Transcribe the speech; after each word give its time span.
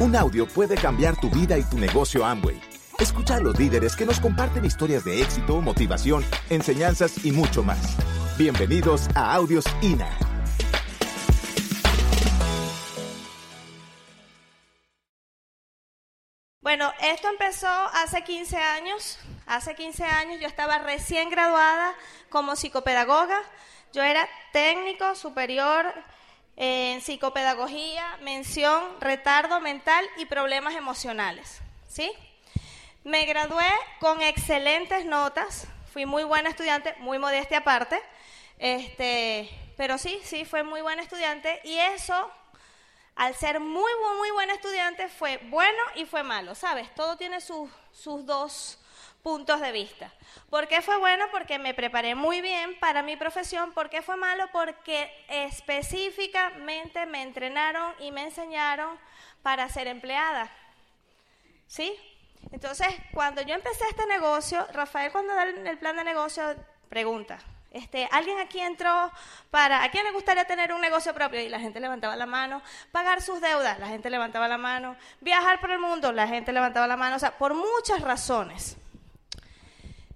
Un 0.00 0.16
audio 0.16 0.48
puede 0.48 0.76
cambiar 0.76 1.20
tu 1.20 1.28
vida 1.28 1.58
y 1.58 1.62
tu 1.62 1.76
negocio 1.76 2.24
Amway. 2.24 2.58
Escucha 2.98 3.36
a 3.36 3.40
los 3.40 3.58
líderes 3.58 3.94
que 3.94 4.06
nos 4.06 4.18
comparten 4.18 4.64
historias 4.64 5.04
de 5.04 5.20
éxito, 5.20 5.60
motivación, 5.60 6.24
enseñanzas 6.48 7.22
y 7.22 7.32
mucho 7.32 7.62
más. 7.62 7.98
Bienvenidos 8.38 9.10
a 9.14 9.34
Audios 9.34 9.66
INA. 9.82 10.08
Bueno, 16.62 16.90
esto 17.02 17.28
empezó 17.28 17.68
hace 17.68 18.24
15 18.24 18.56
años. 18.56 19.18
Hace 19.46 19.74
15 19.74 20.02
años 20.04 20.40
yo 20.40 20.46
estaba 20.46 20.78
recién 20.78 21.28
graduada 21.28 21.92
como 22.30 22.56
psicopedagoga. 22.56 23.38
Yo 23.92 24.02
era 24.02 24.26
técnico 24.54 25.14
superior 25.14 25.92
en 26.62 27.00
psicopedagogía, 27.00 28.18
mención, 28.20 28.84
retardo 29.00 29.60
mental 29.60 30.04
y 30.18 30.26
problemas 30.26 30.74
emocionales. 30.74 31.62
¿Sí? 31.88 32.12
Me 33.02 33.24
gradué 33.24 33.64
con 33.98 34.20
excelentes 34.20 35.06
notas. 35.06 35.66
Fui 35.90 36.04
muy 36.04 36.22
buena 36.22 36.50
estudiante, 36.50 36.94
muy 36.98 37.18
modestia 37.18 37.58
aparte. 37.58 37.98
Este, 38.58 39.48
pero 39.78 39.96
sí, 39.96 40.20
sí, 40.22 40.44
fue 40.44 40.62
muy 40.62 40.82
buena 40.82 41.00
estudiante 41.00 41.62
y 41.64 41.78
eso 41.78 42.30
al 43.16 43.34
ser 43.34 43.58
muy, 43.58 43.92
muy, 44.02 44.16
muy 44.18 44.30
buen 44.32 44.50
estudiante, 44.50 45.08
fue 45.08 45.38
bueno 45.44 45.82
y 45.94 46.04
fue 46.04 46.22
malo, 46.22 46.54
¿sabes? 46.54 46.94
Todo 46.94 47.16
tiene 47.16 47.40
sus 47.40 47.70
dos 48.26 48.78
puntos 49.22 49.60
de 49.60 49.72
vista. 49.72 50.12
¿Por 50.48 50.68
qué 50.68 50.82
fue 50.82 50.96
bueno? 50.98 51.26
Porque 51.30 51.58
me 51.58 51.74
preparé 51.74 52.14
muy 52.14 52.40
bien 52.40 52.78
para 52.78 53.02
mi 53.02 53.16
profesión. 53.16 53.72
¿Por 53.72 53.90
qué 53.90 54.02
fue 54.02 54.16
malo? 54.16 54.48
Porque 54.52 55.10
específicamente 55.28 57.06
me 57.06 57.22
entrenaron 57.22 57.94
y 58.00 58.12
me 58.12 58.24
enseñaron 58.24 58.98
para 59.42 59.68
ser 59.68 59.86
empleada. 59.86 60.50
¿Sí? 61.66 61.94
Entonces, 62.52 62.88
cuando 63.12 63.42
yo 63.42 63.54
empecé 63.54 63.84
este 63.88 64.06
negocio, 64.06 64.66
Rafael 64.72 65.12
cuando 65.12 65.34
da 65.34 65.44
el 65.44 65.78
plan 65.78 65.96
de 65.96 66.04
negocio 66.04 66.56
pregunta, 66.88 67.38
este, 67.70 68.08
alguien 68.10 68.40
aquí 68.40 68.58
entró 68.58 69.12
para, 69.50 69.84
¿a 69.84 69.90
quién 69.90 70.04
le 70.04 70.10
gustaría 70.10 70.44
tener 70.44 70.72
un 70.72 70.80
negocio 70.80 71.14
propio? 71.14 71.40
Y 71.40 71.48
la 71.48 71.60
gente 71.60 71.78
levantaba 71.78 72.16
la 72.16 72.26
mano. 72.26 72.62
Pagar 72.90 73.22
sus 73.22 73.40
deudas, 73.40 73.78
la 73.78 73.86
gente 73.86 74.10
levantaba 74.10 74.48
la 74.48 74.58
mano. 74.58 74.96
Viajar 75.20 75.60
por 75.60 75.70
el 75.70 75.78
mundo, 75.78 76.10
la 76.10 76.26
gente 76.26 76.52
levantaba 76.52 76.88
la 76.88 76.96
mano. 76.96 77.16
O 77.16 77.18
sea, 77.18 77.38
por 77.38 77.54
muchas 77.54 78.00
razones. 78.00 78.76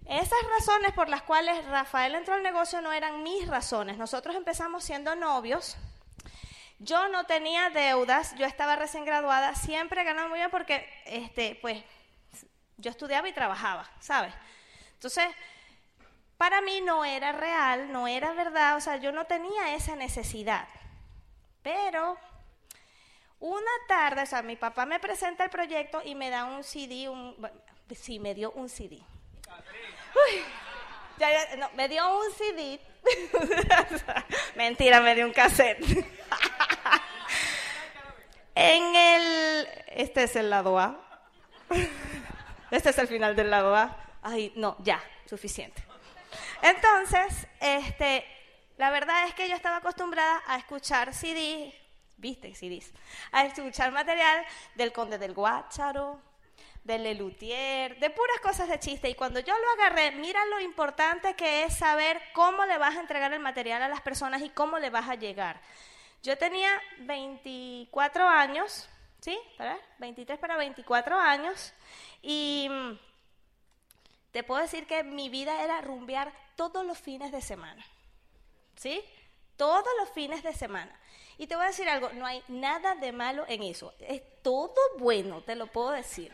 Esas 0.06 0.38
razones 0.58 0.92
por 0.92 1.08
las 1.08 1.22
cuales 1.22 1.64
Rafael 1.66 2.14
entró 2.14 2.34
al 2.34 2.42
negocio 2.42 2.80
no 2.80 2.92
eran 2.92 3.22
mis 3.22 3.46
razones. 3.48 3.96
Nosotros 3.96 4.36
empezamos 4.36 4.84
siendo 4.84 5.14
novios. 5.14 5.76
Yo 6.78 7.08
no 7.08 7.24
tenía 7.24 7.70
deudas, 7.70 8.34
yo 8.36 8.44
estaba 8.44 8.76
recién 8.76 9.04
graduada, 9.04 9.54
siempre 9.54 10.04
ganaba 10.04 10.28
muy 10.28 10.38
bien 10.38 10.50
porque, 10.50 10.86
este, 11.06 11.58
pues, 11.62 11.82
yo 12.76 12.90
estudiaba 12.90 13.28
y 13.28 13.32
trabajaba, 13.32 13.88
¿sabes? 14.00 14.34
Entonces, 14.92 15.28
para 16.36 16.60
mí 16.60 16.80
no 16.82 17.04
era 17.04 17.32
real, 17.32 17.90
no 17.90 18.06
era 18.06 18.32
verdad, 18.32 18.76
o 18.76 18.80
sea, 18.80 18.96
yo 18.96 19.12
no 19.12 19.24
tenía 19.24 19.74
esa 19.74 19.96
necesidad. 19.96 20.68
Pero 21.62 22.18
una 23.38 23.70
tarde, 23.88 24.22
o 24.22 24.26
sea, 24.26 24.42
mi 24.42 24.56
papá 24.56 24.84
me 24.84 25.00
presenta 25.00 25.44
el 25.44 25.50
proyecto 25.50 26.02
y 26.04 26.14
me 26.14 26.28
da 26.28 26.44
un 26.44 26.64
CD, 26.64 27.08
un, 27.08 27.34
sí, 27.94 28.18
me 28.18 28.34
dio 28.34 28.50
un 28.52 28.68
CD. 28.68 29.00
Me 31.74 31.88
dio 31.88 32.18
un 32.18 32.32
CD. 32.32 32.80
Mentira, 34.56 35.00
me 35.00 35.14
dio 35.14 35.26
un 35.26 35.32
cassette. 35.32 35.80
en 38.54 38.96
el, 38.96 39.68
este 39.88 40.24
es 40.24 40.36
el 40.36 40.50
lado 40.50 40.78
A. 40.78 41.00
Este 42.70 42.90
es 42.90 42.98
el 42.98 43.06
final 43.06 43.36
del 43.36 43.50
lado 43.50 43.76
A. 43.76 43.96
Ay, 44.22 44.52
no, 44.56 44.76
ya, 44.80 45.00
suficiente. 45.26 45.84
Entonces, 46.60 47.46
este, 47.60 48.24
la 48.78 48.90
verdad 48.90 49.28
es 49.28 49.34
que 49.34 49.48
yo 49.48 49.54
estaba 49.54 49.76
acostumbrada 49.76 50.42
a 50.46 50.56
escuchar 50.56 51.14
CDs, 51.14 51.72
viste 52.16 52.54
CDs, 52.54 52.92
a 53.30 53.44
escuchar 53.44 53.92
material 53.92 54.44
del 54.74 54.92
Conde 54.92 55.18
del 55.18 55.34
Guácharo, 55.34 56.20
del 56.84 57.02
Lelutier, 57.02 57.98
de 57.98 58.10
puras 58.10 58.40
cosas 58.42 58.68
de 58.68 58.78
chiste. 58.78 59.08
Y 59.08 59.14
cuando 59.14 59.40
yo 59.40 59.54
lo 59.58 59.70
agarré, 59.70 60.12
mira 60.12 60.44
lo 60.46 60.60
importante 60.60 61.34
que 61.34 61.64
es 61.64 61.76
saber 61.76 62.20
cómo 62.34 62.64
le 62.66 62.78
vas 62.78 62.96
a 62.96 63.00
entregar 63.00 63.32
el 63.32 63.40
material 63.40 63.82
a 63.82 63.88
las 63.88 64.02
personas 64.02 64.42
y 64.42 64.50
cómo 64.50 64.78
le 64.78 64.90
vas 64.90 65.08
a 65.08 65.14
llegar. 65.14 65.60
Yo 66.22 66.38
tenía 66.38 66.70
24 67.00 68.28
años, 68.28 68.88
¿sí? 69.20 69.38
¿Para? 69.58 69.78
23 69.98 70.38
para 70.38 70.56
24 70.56 71.18
años. 71.18 71.72
Y 72.22 72.68
mm, 72.70 72.98
te 74.30 74.42
puedo 74.42 74.60
decir 74.60 74.86
que 74.86 75.04
mi 75.04 75.28
vida 75.28 75.62
era 75.62 75.80
rumbear 75.80 76.32
todos 76.56 76.84
los 76.84 76.98
fines 76.98 77.32
de 77.32 77.40
semana. 77.40 77.84
¿Sí? 78.76 79.02
Todos 79.56 79.88
los 80.00 80.10
fines 80.10 80.42
de 80.42 80.52
semana. 80.52 80.98
Y 81.38 81.46
te 81.46 81.56
voy 81.56 81.64
a 81.64 81.68
decir 81.68 81.88
algo, 81.88 82.10
no 82.12 82.26
hay 82.26 82.42
nada 82.48 82.94
de 82.94 83.12
malo 83.12 83.44
en 83.48 83.62
eso. 83.62 83.94
Es 84.00 84.22
todo 84.42 84.74
bueno, 84.98 85.42
te 85.42 85.56
lo 85.56 85.66
puedo 85.66 85.90
decir. 85.90 86.32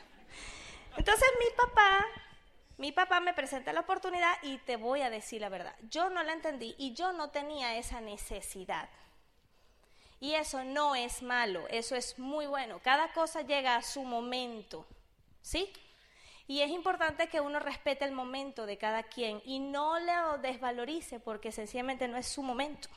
Entonces 0.96 1.28
mi 1.38 1.56
papá, 1.56 2.06
mi 2.76 2.92
papá 2.92 3.20
me 3.20 3.34
presenta 3.34 3.72
la 3.72 3.80
oportunidad 3.80 4.32
y 4.42 4.58
te 4.58 4.76
voy 4.76 5.02
a 5.02 5.10
decir 5.10 5.40
la 5.40 5.48
verdad. 5.48 5.74
Yo 5.90 6.10
no 6.10 6.22
la 6.22 6.32
entendí 6.32 6.74
y 6.78 6.94
yo 6.94 7.12
no 7.12 7.30
tenía 7.30 7.76
esa 7.76 8.00
necesidad. 8.00 8.88
Y 10.20 10.34
eso 10.34 10.64
no 10.64 10.94
es 10.94 11.22
malo, 11.22 11.66
eso 11.68 11.96
es 11.96 12.18
muy 12.18 12.46
bueno. 12.46 12.80
Cada 12.82 13.12
cosa 13.12 13.40
llega 13.42 13.76
a 13.76 13.82
su 13.82 14.02
momento. 14.04 14.86
¿Sí? 15.42 15.72
Y 16.46 16.62
es 16.62 16.70
importante 16.70 17.28
que 17.28 17.40
uno 17.40 17.60
respete 17.60 18.04
el 18.04 18.12
momento 18.12 18.66
de 18.66 18.76
cada 18.76 19.04
quien 19.04 19.40
y 19.44 19.60
no 19.60 19.98
lo 20.00 20.38
desvalorice 20.38 21.20
porque 21.20 21.52
sencillamente 21.52 22.08
no 22.08 22.16
es 22.16 22.26
su 22.26 22.42
momento. 22.42 22.88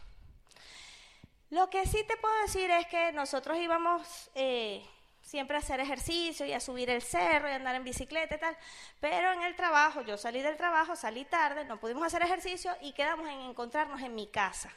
Lo 1.52 1.70
que 1.70 1.86
sí 1.86 2.04
te 2.08 2.18
puedo 2.18 2.34
decir 2.42 2.72
es 2.72 2.88
que 2.88 3.12
nosotros 3.12 3.58
íbamos 3.60 4.32
eh, 4.34 4.84
siempre 5.24 5.56
a 5.56 5.60
hacer 5.60 5.80
ejercicio 5.80 6.46
y 6.46 6.54
a 6.54 6.60
subir 6.60 6.90
el 6.90 7.02
cerro 7.02 7.50
y 7.50 7.54
andar 7.54 7.76
en 7.76 7.84
bicicleta 7.84 8.36
y 8.36 8.40
tal, 8.40 8.56
pero 9.00 9.32
en 9.32 9.42
el 9.42 9.56
trabajo, 9.56 10.02
yo 10.02 10.18
salí 10.18 10.42
del 10.42 10.58
trabajo, 10.58 10.96
salí 10.96 11.26
tarde, 11.26 11.66
no 11.66 11.80
pudimos 11.80 12.04
hacer 12.04 12.22
ejercicio 12.22 12.76
y 12.82 12.92
quedamos 12.92 13.28
en 13.28 13.40
encontrarnos 13.42 14.02
en 14.02 14.14
mi 14.14 14.28
casa. 14.28 14.72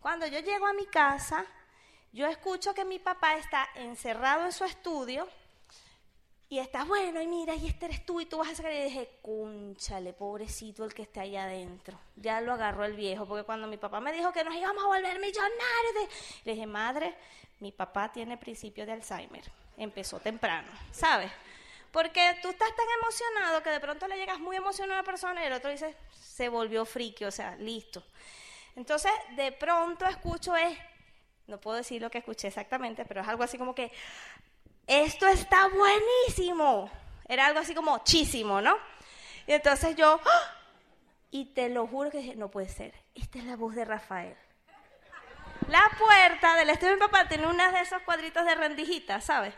Cuando 0.00 0.26
yo 0.26 0.40
llego 0.40 0.66
a 0.66 0.72
mi 0.72 0.86
casa, 0.86 1.46
yo 2.12 2.26
escucho 2.26 2.74
que 2.74 2.84
mi 2.84 2.98
papá 2.98 3.36
está 3.36 3.68
encerrado 3.76 4.44
en 4.44 4.52
su 4.52 4.64
estudio 4.64 5.28
y 6.50 6.58
está 6.58 6.82
bueno, 6.82 7.22
y 7.22 7.28
mira, 7.28 7.54
y 7.54 7.68
este 7.68 7.86
eres 7.86 8.04
tú, 8.04 8.20
y 8.20 8.26
tú 8.26 8.38
vas 8.38 8.48
a 8.48 8.54
sacar. 8.56 8.72
Y 8.72 8.82
dije, 8.82 9.08
cúnchale, 9.22 10.12
pobrecito 10.12 10.84
el 10.84 10.92
que 10.92 11.02
está 11.02 11.20
allá 11.20 11.44
adentro. 11.44 11.96
Ya 12.16 12.40
lo 12.40 12.52
agarró 12.52 12.84
el 12.84 12.94
viejo, 12.94 13.24
porque 13.24 13.44
cuando 13.44 13.68
mi 13.68 13.76
papá 13.76 14.00
me 14.00 14.12
dijo 14.12 14.32
que 14.32 14.42
nos 14.42 14.52
íbamos 14.56 14.82
a 14.82 14.88
volver 14.88 15.20
millonarios, 15.20 16.08
le 16.44 16.52
dije, 16.52 16.66
madre, 16.66 17.14
mi 17.60 17.70
papá 17.70 18.10
tiene 18.12 18.36
principio 18.36 18.84
de 18.84 18.90
Alzheimer. 18.90 19.44
Empezó 19.76 20.18
temprano, 20.18 20.68
¿sabes? 20.90 21.30
Porque 21.92 22.36
tú 22.42 22.48
estás 22.50 22.74
tan 22.74 22.86
emocionado 23.00 23.62
que 23.62 23.70
de 23.70 23.78
pronto 23.78 24.08
le 24.08 24.16
llegas 24.16 24.40
muy 24.40 24.56
emocionado 24.56 24.94
a 24.94 25.02
una 25.02 25.06
persona 25.06 25.44
y 25.44 25.46
el 25.46 25.52
otro 25.52 25.70
dice, 25.70 25.94
se 26.20 26.48
volvió 26.48 26.84
friki, 26.84 27.26
o 27.26 27.30
sea, 27.30 27.54
listo. 27.56 28.02
Entonces, 28.74 29.12
de 29.36 29.52
pronto 29.52 30.04
escucho 30.04 30.56
es, 30.56 30.76
no 31.46 31.60
puedo 31.60 31.76
decir 31.76 32.02
lo 32.02 32.10
que 32.10 32.18
escuché 32.18 32.48
exactamente, 32.48 33.04
pero 33.04 33.20
es 33.20 33.28
algo 33.28 33.44
así 33.44 33.56
como 33.56 33.72
que, 33.72 33.92
esto 34.90 35.28
está 35.28 35.68
buenísimo. 35.68 36.90
Era 37.28 37.46
algo 37.46 37.60
así 37.60 37.74
como 37.74 38.02
chísimo, 38.02 38.60
¿no? 38.60 38.76
Y 39.46 39.52
entonces 39.52 39.94
yo, 39.94 40.20
¡ah! 40.24 40.54
y 41.30 41.46
te 41.46 41.68
lo 41.68 41.86
juro 41.86 42.10
que 42.10 42.18
dije, 42.18 42.34
no 42.34 42.50
puede 42.50 42.68
ser, 42.68 42.92
esta 43.14 43.38
es 43.38 43.44
la 43.44 43.54
voz 43.54 43.76
de 43.76 43.84
Rafael. 43.84 44.36
La 45.68 45.88
puerta 45.96 46.56
del 46.56 46.70
estudio 46.70 46.94
de 46.94 46.96
mi 46.96 47.00
papá 47.06 47.28
tiene 47.28 47.46
unas 47.46 47.72
de 47.72 47.82
esos 47.82 48.02
cuadritos 48.02 48.44
de 48.44 48.56
rendijita, 48.56 49.20
¿sabes? 49.20 49.54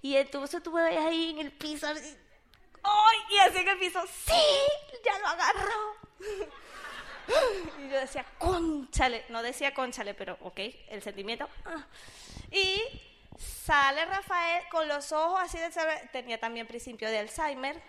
Y 0.00 0.14
entonces 0.14 0.62
tú 0.62 0.70
me 0.70 0.84
ves 0.84 0.98
ahí 0.98 1.30
en 1.30 1.38
el 1.40 1.50
piso, 1.50 1.88
¡ay! 1.88 3.18
Y 3.30 3.38
así 3.38 3.58
en 3.58 3.68
el 3.68 3.78
piso, 3.78 4.00
¡sí! 4.06 4.32
¡Ya 5.04 5.18
lo 5.18 5.26
agarró! 5.26 5.96
Y 7.84 7.90
yo 7.90 7.98
decía, 7.98 8.24
conchale, 8.38 9.24
no 9.28 9.42
decía 9.42 9.74
conchale, 9.74 10.14
pero 10.14 10.38
ok, 10.40 10.60
el 10.88 11.02
sentimiento. 11.02 11.48
Ah. 11.64 11.84
Y 12.52 12.80
Sale 13.38 14.04
Rafael 14.04 14.64
con 14.68 14.88
los 14.88 15.12
ojos 15.12 15.40
así 15.40 15.58
de 15.58 15.70
tenía 16.12 16.40
también 16.40 16.66
principio 16.66 17.08
de 17.08 17.18
Alzheimer. 17.18 17.80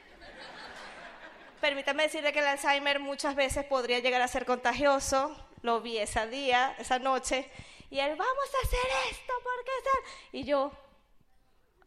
Permítame 1.60 2.04
decirle 2.04 2.32
que 2.32 2.40
el 2.40 2.48
Alzheimer 2.48 3.00
muchas 3.00 3.36
veces 3.36 3.66
podría 3.66 4.00
llegar 4.00 4.22
a 4.22 4.28
ser 4.28 4.46
contagioso. 4.46 5.36
Lo 5.62 5.82
vi 5.82 5.98
ese 5.98 6.28
día, 6.28 6.76
esa 6.78 7.00
noche. 7.00 7.50
Y 7.90 8.00
él, 8.00 8.16
vamos 8.16 8.50
a 8.56 8.68
hacer 8.68 8.92
esto, 9.12 9.34
porque 9.44 9.72
está... 9.78 9.92
Y 10.32 10.44
yo, 10.46 10.72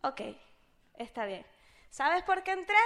ok, 0.03 0.21
está 0.99 1.25
bien. 1.25 1.47
¿Sabes 1.91 2.23
por 2.25 2.43
qué 2.43 2.53
entré? 2.53 2.77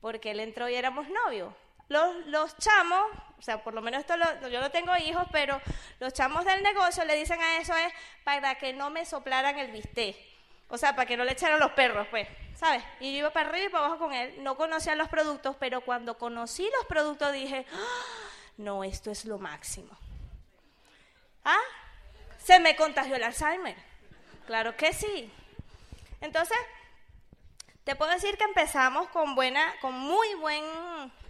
Porque 0.00 0.32
él 0.32 0.40
entró 0.40 0.68
y 0.68 0.74
éramos 0.74 1.08
novios. 1.08 1.54
Los, 1.88 2.26
los 2.26 2.56
chamos 2.58 3.04
o 3.38 3.42
sea, 3.42 3.62
por 3.62 3.72
lo 3.74 3.80
menos 3.80 4.00
esto 4.00 4.14
yo 4.48 4.60
no 4.60 4.70
tengo 4.70 4.96
hijos, 4.96 5.26
pero 5.30 5.60
los 6.00 6.12
chamos 6.12 6.44
del 6.44 6.62
negocio 6.62 7.04
le 7.04 7.16
dicen 7.16 7.40
a 7.40 7.58
eso 7.58 7.74
es 7.76 7.92
para 8.24 8.56
que 8.56 8.72
no 8.72 8.90
me 8.90 9.04
soplaran 9.04 9.58
el 9.58 9.70
bistec. 9.70 10.16
O 10.70 10.76
sea, 10.76 10.94
para 10.94 11.06
que 11.06 11.16
no 11.16 11.24
le 11.24 11.32
echaran 11.32 11.58
los 11.60 11.72
perros, 11.72 12.06
pues, 12.10 12.28
¿sabes? 12.54 12.82
Y 13.00 13.16
iba 13.16 13.30
para 13.30 13.48
arriba 13.48 13.66
y 13.66 13.68
para 13.70 13.86
abajo 13.86 13.98
con 14.00 14.12
él, 14.12 14.42
no 14.42 14.56
conocía 14.56 14.94
los 14.96 15.08
productos, 15.08 15.56
pero 15.58 15.80
cuando 15.80 16.18
conocí 16.18 16.68
los 16.76 16.86
productos 16.86 17.32
dije, 17.32 17.64
¡Ah! 17.72 18.20
no, 18.58 18.84
esto 18.84 19.10
es 19.10 19.24
lo 19.24 19.38
máximo. 19.38 19.96
¿Ah? 21.44 21.56
Se 22.38 22.60
me 22.60 22.76
contagió 22.76 23.16
el 23.16 23.22
Alzheimer. 23.22 23.76
Claro 24.46 24.76
que 24.76 24.92
sí. 24.92 25.32
Entonces, 26.20 26.58
te 27.88 27.96
puedo 27.96 28.10
decir 28.10 28.36
que 28.36 28.44
empezamos 28.44 29.08
con 29.08 29.34
buena, 29.34 29.74
con 29.80 29.94
muy 29.94 30.34
buen 30.34 30.62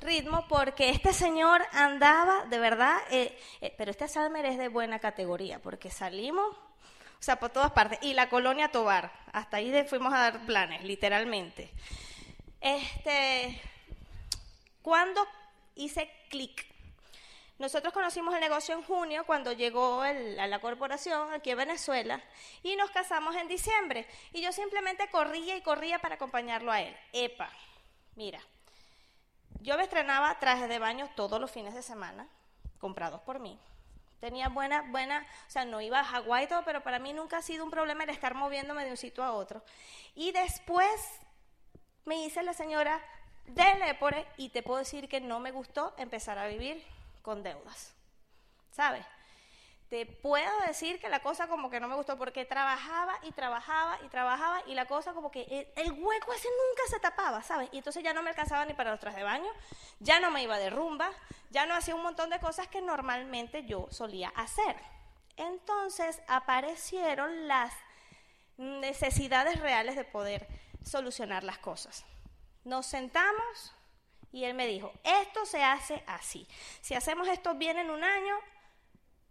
ritmo, 0.00 0.44
porque 0.48 0.90
este 0.90 1.12
señor 1.12 1.62
andaba 1.70 2.46
de 2.46 2.58
verdad, 2.58 2.98
eh, 3.12 3.38
eh, 3.60 3.72
pero 3.78 3.92
este 3.92 4.02
Alzheimer 4.02 4.44
es 4.44 4.58
de 4.58 4.66
buena 4.66 4.98
categoría, 4.98 5.60
porque 5.62 5.88
salimos 5.88 6.48
o 6.48 7.20
sea, 7.20 7.38
por 7.38 7.50
todas 7.50 7.70
partes. 7.70 8.00
Y 8.02 8.12
la 8.12 8.28
colonia 8.28 8.72
Tobar, 8.72 9.12
hasta 9.32 9.58
ahí 9.58 9.72
fuimos 9.84 10.12
a 10.12 10.18
dar 10.18 10.46
planes, 10.46 10.82
literalmente. 10.82 11.70
Este, 12.60 13.62
cuando 14.82 15.24
hice 15.76 16.10
clic, 16.28 16.66
nosotros 17.58 17.92
conocimos 17.92 18.32
el 18.34 18.40
negocio 18.40 18.74
en 18.74 18.84
junio 18.84 19.26
cuando 19.26 19.52
llegó 19.52 20.00
a 20.02 20.12
la 20.12 20.60
corporación 20.60 21.32
aquí 21.32 21.50
en 21.50 21.58
Venezuela 21.58 22.22
y 22.62 22.76
nos 22.76 22.90
casamos 22.92 23.34
en 23.34 23.48
diciembre. 23.48 24.06
Y 24.32 24.40
yo 24.40 24.52
simplemente 24.52 25.10
corría 25.10 25.56
y 25.56 25.62
corría 25.62 25.98
para 25.98 26.14
acompañarlo 26.14 26.70
a 26.70 26.80
él. 26.80 26.96
Epa, 27.12 27.50
mira, 28.14 28.40
yo 29.60 29.76
me 29.76 29.82
estrenaba 29.82 30.38
trajes 30.38 30.68
de 30.68 30.78
baño 30.78 31.10
todos 31.16 31.40
los 31.40 31.50
fines 31.50 31.74
de 31.74 31.82
semana, 31.82 32.28
comprados 32.78 33.22
por 33.22 33.40
mí. 33.40 33.58
Tenía 34.20 34.48
buena, 34.48 34.82
buena, 34.82 35.26
o 35.46 35.50
sea, 35.50 35.64
no 35.64 35.80
iba 35.80 35.98
a 35.98 36.04
Hawái 36.04 36.44
y 36.44 36.48
todo, 36.48 36.62
pero 36.64 36.82
para 36.84 37.00
mí 37.00 37.12
nunca 37.12 37.38
ha 37.38 37.42
sido 37.42 37.64
un 37.64 37.70
problema 37.72 38.04
el 38.04 38.10
estar 38.10 38.34
moviéndome 38.34 38.84
de 38.84 38.92
un 38.92 38.96
sitio 38.96 39.24
a 39.24 39.32
otro. 39.32 39.64
Y 40.14 40.30
después 40.30 40.90
me 42.04 42.24
hice 42.24 42.44
la 42.44 42.52
señora 42.52 43.00
de 43.46 43.74
Lepore 43.76 44.26
y 44.36 44.50
te 44.50 44.62
puedo 44.62 44.78
decir 44.78 45.08
que 45.08 45.20
no 45.20 45.40
me 45.40 45.50
gustó 45.50 45.94
empezar 45.98 46.38
a 46.38 46.46
vivir 46.46 46.84
con 47.28 47.42
deudas. 47.42 47.92
¿Sabes? 48.70 49.04
te 49.90 50.04
puedo 50.04 50.60
decir 50.66 50.98
que 51.00 51.08
la 51.08 51.20
cosa 51.20 51.46
como 51.46 51.70
que 51.70 51.80
no 51.80 51.88
me 51.88 51.94
gustó 51.94 52.18
porque 52.18 52.44
trabajaba 52.44 53.18
y 53.22 53.32
trabajaba 53.32 53.98
y 54.04 54.08
trabajaba 54.08 54.62
y 54.66 54.74
la 54.74 54.86
cosa 54.86 55.12
como 55.12 55.30
que 55.30 55.72
el, 55.76 55.92
hueco 55.92 56.32
ese 56.32 56.48
nunca 56.48 56.82
se 56.90 57.00
tapaba, 57.00 57.42
¿sabes? 57.42 57.70
Y 57.72 57.78
entonces 57.78 58.02
ya 58.02 58.12
no 58.12 58.22
me 58.22 58.30
alcanzaba 58.30 58.66
ni 58.66 58.74
para 58.74 58.90
los 58.90 59.00
trajes 59.00 59.18
de 59.18 59.24
baño, 59.24 59.50
ya 59.98 60.20
no 60.20 60.30
me 60.30 60.42
iba 60.42 60.58
de 60.58 60.70
rumba, 60.70 61.10
ya 61.50 61.64
no 61.64 61.74
hacía 61.74 61.94
un 61.94 62.02
montón 62.02 62.28
de 62.28 62.38
cosas 62.38 62.68
que 62.68 62.82
normalmente 62.82 63.64
yo 63.64 63.88
solía 63.90 64.28
hacer. 64.36 64.76
Entonces 65.36 66.20
aparecieron 66.28 67.48
las 67.48 67.72
necesidades 68.58 69.58
reales 69.60 69.96
de 69.96 70.04
poder 70.04 70.46
solucionar 70.84 71.44
las 71.44 71.58
cosas. 71.58 72.04
Nos 72.64 72.84
sentamos 72.84 73.74
y 74.32 74.44
él 74.44 74.54
me 74.54 74.66
dijo, 74.66 74.92
esto 75.04 75.46
se 75.46 75.62
hace 75.62 76.02
así. 76.06 76.46
Si 76.80 76.94
hacemos 76.94 77.28
esto 77.28 77.54
bien 77.54 77.78
en 77.78 77.90
un 77.90 78.04
año, 78.04 78.34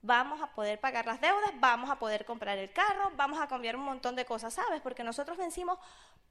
vamos 0.01 0.41
a 0.41 0.53
poder 0.53 0.79
pagar 0.79 1.05
las 1.05 1.21
deudas, 1.21 1.51
vamos 1.55 1.89
a 1.89 1.99
poder 1.99 2.25
comprar 2.25 2.57
el 2.57 2.71
carro, 2.71 3.11
vamos 3.15 3.39
a 3.39 3.47
cambiar 3.47 3.75
un 3.75 3.83
montón 3.83 4.15
de 4.15 4.25
cosas, 4.25 4.53
¿sabes? 4.53 4.81
Porque 4.81 5.03
nosotros 5.03 5.37
vencimos 5.37 5.77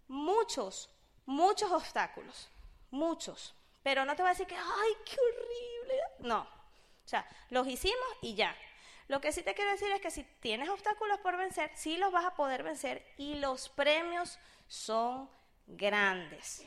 muchos, 0.08 0.90
muchos 1.26 1.70
obstáculos, 1.70 2.50
muchos. 2.90 3.54
Pero 3.82 4.04
no 4.04 4.16
te 4.16 4.22
voy 4.22 4.30
a 4.30 4.32
decir 4.32 4.46
que, 4.46 4.56
ay, 4.56 4.92
qué 5.04 5.16
horrible. 5.20 6.00
No, 6.20 6.40
o 6.40 7.08
sea, 7.08 7.26
los 7.50 7.68
hicimos 7.68 8.06
y 8.20 8.34
ya. 8.34 8.56
Lo 9.08 9.20
que 9.20 9.30
sí 9.30 9.42
te 9.42 9.54
quiero 9.54 9.70
decir 9.70 9.90
es 9.92 10.00
que 10.00 10.10
si 10.10 10.24
tienes 10.40 10.68
obstáculos 10.68 11.20
por 11.20 11.36
vencer, 11.36 11.70
sí 11.76 11.96
los 11.96 12.10
vas 12.10 12.24
a 12.24 12.34
poder 12.34 12.64
vencer 12.64 13.06
y 13.16 13.36
los 13.36 13.68
premios 13.68 14.40
son 14.66 15.30
grandes. 15.68 16.66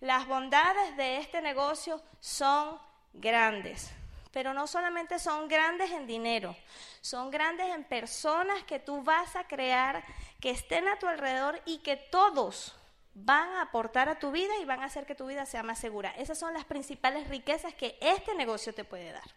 Las 0.00 0.26
bondades 0.26 0.96
de 0.96 1.18
este 1.18 1.40
negocio 1.40 2.00
son 2.20 2.78
grandes 3.14 3.92
pero 4.32 4.54
no 4.54 4.66
solamente 4.66 5.18
son 5.18 5.48
grandes 5.48 5.90
en 5.90 6.06
dinero, 6.06 6.54
son 7.00 7.30
grandes 7.30 7.74
en 7.74 7.84
personas 7.84 8.62
que 8.64 8.78
tú 8.78 9.02
vas 9.02 9.34
a 9.36 9.44
crear, 9.44 10.04
que 10.40 10.50
estén 10.50 10.86
a 10.86 10.98
tu 10.98 11.06
alrededor 11.06 11.60
y 11.64 11.78
que 11.78 11.96
todos 11.96 12.76
van 13.14 13.48
a 13.54 13.62
aportar 13.62 14.08
a 14.08 14.18
tu 14.18 14.30
vida 14.30 14.52
y 14.60 14.64
van 14.64 14.82
a 14.82 14.86
hacer 14.86 15.06
que 15.06 15.14
tu 15.14 15.26
vida 15.26 15.44
sea 15.44 15.62
más 15.62 15.78
segura. 15.78 16.10
Esas 16.16 16.38
son 16.38 16.54
las 16.54 16.64
principales 16.64 17.28
riquezas 17.28 17.74
que 17.74 17.98
este 18.00 18.34
negocio 18.34 18.72
te 18.72 18.84
puede 18.84 19.12
dar. 19.12 19.28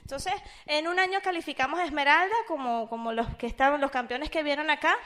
Entonces, 0.00 0.32
en 0.66 0.88
un 0.88 0.98
año 0.98 1.20
calificamos 1.22 1.80
Esmeralda 1.80 2.34
como, 2.48 2.88
como 2.88 3.12
los 3.12 3.28
que 3.36 3.46
estaban, 3.46 3.80
los 3.80 3.90
campeones 3.90 4.30
que 4.30 4.42
vieron 4.42 4.70
acá, 4.70 4.96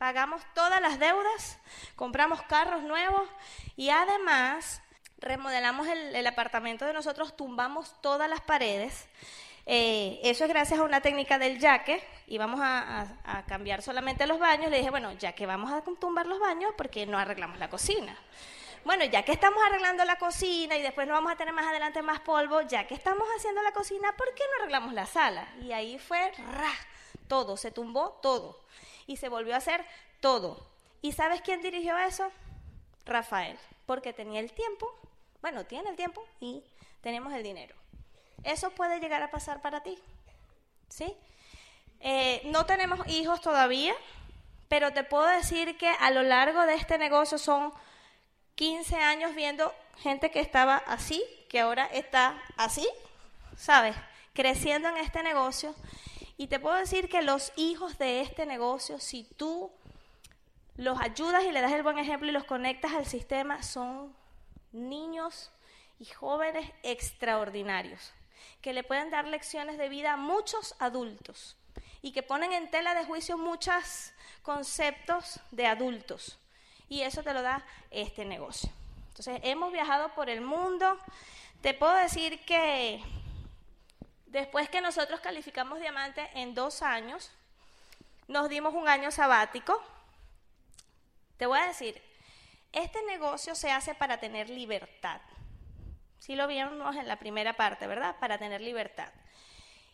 pagamos 0.00 0.40
todas 0.54 0.80
las 0.80 0.98
deudas, 0.98 1.58
compramos 1.94 2.40
carros 2.44 2.82
nuevos 2.82 3.28
y 3.76 3.90
además 3.90 4.80
remodelamos 5.18 5.86
el, 5.88 6.26
apartamento 6.26 6.86
de 6.86 6.94
nosotros, 6.94 7.36
tumbamos 7.36 8.00
todas 8.00 8.26
las 8.26 8.40
paredes. 8.40 9.08
Eh, 9.66 10.18
eso 10.22 10.44
es 10.44 10.48
gracias 10.48 10.80
a 10.80 10.84
una 10.84 11.02
técnica 11.02 11.38
del 11.38 11.58
yaque, 11.58 12.02
íbamos 12.28 12.60
a, 12.62 13.08
a, 13.24 13.44
cambiar 13.44 13.82
solamente 13.82 14.26
los 14.26 14.38
baños. 14.38 14.70
Le 14.70 14.78
dije, 14.78 14.88
bueno, 14.88 15.12
ya 15.18 15.34
que 15.34 15.44
vamos 15.44 15.70
a 15.70 15.82
tumbar 15.82 16.24
los 16.24 16.40
baños, 16.40 16.72
¿por 16.78 16.88
qué 16.88 17.04
no 17.04 17.18
arreglamos 17.18 17.58
la 17.58 17.68
cocina? 17.68 18.16
Bueno, 18.86 19.04
ya 19.04 19.22
que 19.22 19.32
estamos 19.32 19.62
arreglando 19.66 20.06
la 20.06 20.16
cocina 20.16 20.78
y 20.78 20.82
después 20.82 21.06
no 21.08 21.12
vamos 21.12 21.30
a 21.30 21.36
tener 21.36 21.52
más 21.52 21.66
adelante 21.66 22.00
más 22.00 22.20
polvo, 22.20 22.62
ya 22.62 22.86
que 22.86 22.94
estamos 22.94 23.28
haciendo 23.36 23.60
la 23.60 23.72
cocina, 23.72 24.16
¿por 24.16 24.34
qué 24.34 24.44
no 24.50 24.62
arreglamos 24.62 24.94
la 24.94 25.04
sala? 25.04 25.46
Y 25.60 25.72
ahí 25.72 25.98
fue, 25.98 26.32
ra, 26.54 26.72
todo, 27.28 27.58
se 27.58 27.70
tumbó 27.70 28.18
todo. 28.22 28.60
Y 29.10 29.16
se 29.16 29.28
volvió 29.28 29.54
a 29.54 29.58
hacer 29.58 29.84
todo. 30.20 30.66
¿Y 31.02 31.12
sabes 31.12 31.40
quién 31.40 31.62
dirigió 31.62 31.98
eso? 31.98 32.30
Rafael, 33.04 33.58
porque 33.86 34.12
tenía 34.12 34.40
el 34.40 34.52
tiempo 34.52 35.00
bueno, 35.42 35.64
tiene 35.64 35.90
el 35.90 35.96
tiempo 35.96 36.22
y 36.40 36.62
tenemos 37.00 37.32
el 37.32 37.42
dinero. 37.42 37.74
Eso 38.44 38.70
puede 38.70 39.00
llegar 39.00 39.22
a 39.22 39.30
pasar 39.30 39.62
para 39.62 39.82
ti. 39.82 39.98
¿Sí? 40.88 41.14
Eh, 42.00 42.42
no 42.46 42.66
tenemos 42.66 43.06
hijos 43.08 43.40
todavía, 43.40 43.94
pero 44.68 44.92
te 44.92 45.04
puedo 45.04 45.26
decir 45.26 45.76
que 45.78 45.88
a 45.88 46.10
lo 46.10 46.22
largo 46.22 46.66
de 46.66 46.74
este 46.74 46.98
negocio 46.98 47.38
son 47.38 47.72
15 48.54 48.96
años 48.96 49.34
viendo 49.34 49.74
gente 49.98 50.30
que 50.30 50.40
estaba 50.40 50.76
así, 50.86 51.22
que 51.48 51.60
ahora 51.60 51.86
está 51.86 52.40
así, 52.56 52.88
¿sabes? 53.56 53.96
Creciendo 54.34 54.88
en 54.88 54.98
este 54.98 55.22
negocio. 55.22 55.74
Y 56.40 56.46
te 56.46 56.58
puedo 56.58 56.76
decir 56.76 57.10
que 57.10 57.20
los 57.20 57.52
hijos 57.56 57.98
de 57.98 58.22
este 58.22 58.46
negocio, 58.46 58.98
si 58.98 59.24
tú 59.36 59.70
los 60.78 60.98
ayudas 60.98 61.44
y 61.44 61.52
le 61.52 61.60
das 61.60 61.72
el 61.72 61.82
buen 61.82 61.98
ejemplo 61.98 62.30
y 62.30 62.32
los 62.32 62.44
conectas 62.44 62.94
al 62.94 63.04
sistema, 63.04 63.62
son 63.62 64.16
niños 64.72 65.50
y 65.98 66.06
jóvenes 66.06 66.66
extraordinarios, 66.82 68.14
que 68.62 68.72
le 68.72 68.82
pueden 68.82 69.10
dar 69.10 69.26
lecciones 69.26 69.76
de 69.76 69.90
vida 69.90 70.14
a 70.14 70.16
muchos 70.16 70.74
adultos 70.78 71.58
y 72.00 72.12
que 72.12 72.22
ponen 72.22 72.54
en 72.54 72.70
tela 72.70 72.94
de 72.94 73.04
juicio 73.04 73.36
muchos 73.36 74.14
conceptos 74.42 75.40
de 75.50 75.66
adultos. 75.66 76.38
Y 76.88 77.02
eso 77.02 77.22
te 77.22 77.34
lo 77.34 77.42
da 77.42 77.62
este 77.90 78.24
negocio. 78.24 78.70
Entonces, 79.08 79.40
hemos 79.42 79.72
viajado 79.72 80.14
por 80.14 80.30
el 80.30 80.40
mundo. 80.40 80.96
Te 81.60 81.74
puedo 81.74 81.92
decir 81.92 82.42
que 82.46 83.04
después 84.30 84.68
que 84.68 84.80
nosotros 84.80 85.20
calificamos 85.20 85.80
diamante 85.80 86.28
en 86.34 86.54
dos 86.54 86.82
años, 86.82 87.30
nos 88.28 88.48
dimos 88.48 88.74
un 88.74 88.88
año 88.88 89.10
sabático. 89.10 89.82
Te 91.36 91.46
voy 91.46 91.58
a 91.58 91.66
decir, 91.66 92.00
este 92.72 93.02
negocio 93.02 93.54
se 93.54 93.70
hace 93.70 93.94
para 93.94 94.18
tener 94.18 94.48
libertad. 94.48 95.20
Si 96.18 96.36
lo 96.36 96.46
vimos 96.46 96.96
en 96.96 97.08
la 97.08 97.18
primera 97.18 97.54
parte, 97.54 97.86
¿verdad? 97.86 98.16
Para 98.20 98.38
tener 98.38 98.60
libertad. 98.60 99.10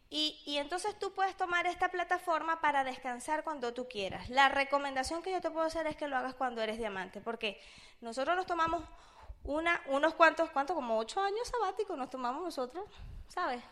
Y, 0.09 0.57
entonces 0.59 0.97
tú 0.99 1.13
puedes 1.15 1.37
tomar 1.37 1.67
esta 1.67 1.89
plataforma 1.89 2.61
para 2.61 2.85
descansar 2.85 3.43
cuando 3.43 3.75
tú 3.75 3.89
quieras. 3.89 4.29
La 4.29 4.49
recomendación 4.49 5.23
que 5.23 5.33
yo 5.33 5.41
te 5.41 5.51
puedo 5.51 5.67
hacer 5.67 5.87
es 5.87 5.97
que 5.97 6.07
lo 6.07 6.17
hagas 6.17 6.35
cuando 6.35 6.63
eres 6.63 6.79
diamante, 6.79 7.21
porque 7.21 7.61
nosotros 8.01 8.37
nos 8.37 8.47
tomamos 8.47 8.85
una, 9.43 9.83
unos 9.87 10.15
cuantos, 10.15 10.51
¿cuántos? 10.51 10.77
Como 10.77 10.99
ocho 10.99 11.21
años 11.21 11.49
sabáticos 11.49 11.99
nos 11.99 12.11
tomamos 12.11 12.43
nosotros, 12.43 12.85
¿sabes? 13.29 13.63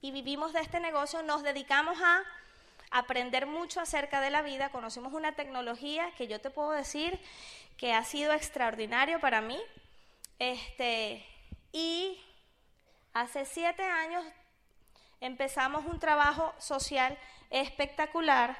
Y 0.00 0.12
vivimos 0.12 0.52
de 0.52 0.60
este 0.60 0.80
negocio, 0.80 1.22
nos 1.22 1.42
dedicamos 1.42 1.98
a 2.00 2.22
aprender 2.90 3.46
mucho 3.46 3.80
acerca 3.80 4.20
de 4.20 4.30
la 4.30 4.42
vida, 4.42 4.70
conocimos 4.70 5.12
una 5.12 5.32
tecnología 5.32 6.10
que 6.16 6.28
yo 6.28 6.40
te 6.40 6.50
puedo 6.50 6.70
decir 6.70 7.20
que 7.76 7.92
ha 7.92 8.04
sido 8.04 8.32
extraordinario 8.32 9.20
para 9.20 9.40
mí. 9.40 9.58
Este, 10.38 11.24
y 11.72 12.20
hace 13.12 13.44
siete 13.44 13.82
años 13.82 14.24
empezamos 15.20 15.84
un 15.86 15.98
trabajo 15.98 16.54
social 16.58 17.18
espectacular 17.50 18.56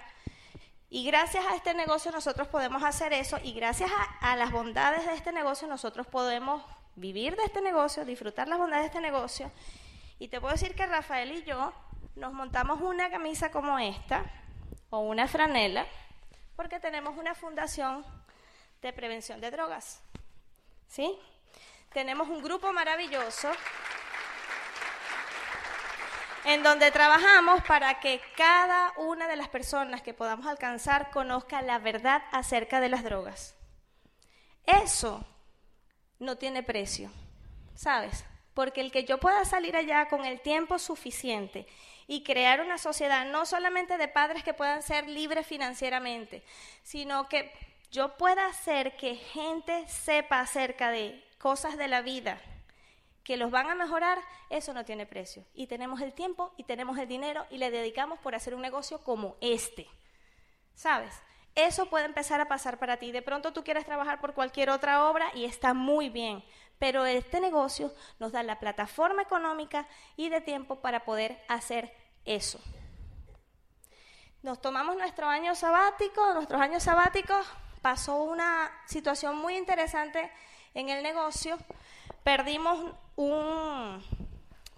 y 0.91 1.05
gracias 1.05 1.47
a 1.47 1.55
este 1.55 1.75
negocio 1.75 2.11
nosotros 2.11 2.49
podemos 2.49 2.83
hacer 2.83 3.13
eso 3.13 3.39
y 3.45 3.53
gracias 3.53 3.91
a, 3.93 4.33
a, 4.33 4.37
las 4.37 4.51
bondades 4.51 5.07
de 5.07 5.15
este 5.15 5.33
negocio 5.33 5.69
nosotros 5.69 6.07
podemos 6.07 6.65
vivir 6.97 7.37
de 7.37 7.45
este 7.45 7.61
negocio, 7.61 8.05
disfrutar 8.05 8.49
las 8.49 8.59
bondades 8.59 8.85
de 8.85 8.87
este 8.89 9.01
negocio. 9.01 9.53
Y 10.19 10.29
te 10.29 10.41
puedo 10.41 10.53
decir 10.53 10.75
que 10.75 10.87
Rafael 10.87 11.33
y 11.33 11.45
yo 11.45 11.73
nos 12.17 12.33
montamos 12.33 12.81
una 12.81 13.11
camisa 13.11 13.51
como 13.51 13.79
esta 13.79 14.25
o 14.91 15.01
una 15.01 15.29
franela 15.29 15.87
Porque 16.57 16.81
tenemos 16.81 17.17
una 17.17 17.35
fundación 17.35 18.05
de 18.83 18.93
prevención 18.93 19.41
de 19.41 19.51
drogas. 19.51 20.03
¿Sí? 20.89 21.19
Tenemos 21.93 22.29
un 22.29 22.43
grupo 22.43 22.73
maravilloso 22.73 23.51
en 26.45 26.63
donde 26.63 26.91
trabajamos 26.91 27.63
para 27.65 28.01
que 28.01 28.21
cada 28.37 28.93
una 28.97 29.29
de 29.29 29.37
las 29.37 29.49
personas 29.49 30.03
que 30.03 30.15
podamos 30.15 30.47
alcanzar 30.47 31.11
conozca 31.11 31.63
la 31.63 31.79
verdad 31.79 32.23
acerca 32.33 32.81
de 32.81 32.89
las 32.89 33.05
drogas. 33.05 33.55
Eso 34.65 35.27
no 36.19 36.37
tiene 36.37 36.63
precio, 36.63 37.11
¿sabes? 37.75 38.25
Porque 38.59 38.81
el 38.81 38.91
que 38.91 39.05
yo 39.05 39.19
pueda 39.19 39.45
salir 39.45 39.77
allá 39.77 40.09
con 40.09 40.25
el 40.25 40.41
tiempo 40.41 40.81
suficiente 40.81 41.65
y 42.09 42.25
crear 42.25 42.61
una 42.61 42.77
sociedad 42.77 43.25
no 43.25 43.47
solamente 43.47 43.97
de 43.97 44.09
padres 44.09 44.43
que 44.43 44.53
puedan 44.53 44.83
ser 44.83 45.09
libres 45.09 45.47
financieramente, 45.47 46.43
sino 46.83 47.29
que 47.29 47.53
yo 47.93 48.17
pueda 48.17 48.47
hacer 48.47 48.97
que 48.97 49.15
gente 49.15 49.87
sepa 49.87 50.41
acerca 50.41 50.91
de 50.91 51.25
cosas 51.39 51.79
de 51.79 51.87
la 51.87 52.03
vida 52.03 52.41
que 53.23 53.37
los 53.37 53.53
van 53.53 53.71
a 53.71 53.77
mejorar, 53.77 54.19
eso 54.51 54.75
no 54.75 54.85
tiene 54.85 55.07
precio. 55.07 55.45
Y 55.55 55.69
tenemos 55.69 56.01
el 56.01 56.13
tiempo 56.13 56.53
y 56.57 56.65
tenemos 56.65 56.99
el 56.99 57.07
dinero 57.07 57.47
y 57.51 57.59
le 57.59 57.71
dedicamos 57.71 58.19
por 58.19 58.35
hacer 58.35 58.57
un 58.57 58.63
negocio 58.63 58.99
como 59.05 59.37
este. 59.41 59.87
¿Sabes? 60.75 61.15
Eso 61.55 61.87
puede 61.87 62.07
empezar 62.07 62.41
a 62.41 62.49
pasar 62.49 62.79
para 62.79 62.97
ti. 62.97 63.13
De 63.13 63.23
pronto 63.23 63.53
tú 63.53 63.63
quieres 63.63 63.85
trabajar 63.85 64.21
por 64.21 64.35
cualquier 64.35 64.71
otra 64.71 65.09
obra 65.09 65.31
y 65.35 65.45
está 65.45 65.75
muy 65.75 66.09
bien, 66.09 66.43
pero 66.79 67.05
este 67.07 67.41
negocio 67.41 67.93
nos 68.19 68.33
da 68.33 68.43
la 68.43 68.59
plataforma 68.61 69.23
económica 69.23 69.87
y 70.17 70.29
de 70.29 70.41
tiempo 70.41 70.77
para 70.77 71.05
poder 71.05 71.43
hacer 71.49 71.93
eso. 72.25 72.61
Nos 74.43 74.61
tomamos 74.61 74.97
nuestro 74.97 75.27
año 75.27 75.55
sabático, 75.55 76.33
nuestros 76.35 76.61
años 76.61 76.83
sabáticos, 76.83 77.45
pasó 77.83 78.23
una 78.23 78.71
situación 78.87 79.37
muy 79.37 79.57
interesante 79.57 80.31
en 80.75 80.89
el 80.89 81.03
negocio. 81.03 81.59
Perdimos 82.23 82.95
un, 83.17 84.03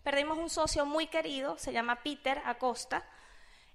perdimos 0.02 0.38
un 0.38 0.48
socio 0.48 0.86
muy 0.86 1.08
querido, 1.08 1.58
se 1.58 1.72
llama 1.72 1.96
Peter 1.96 2.40
Acosta. 2.46 3.04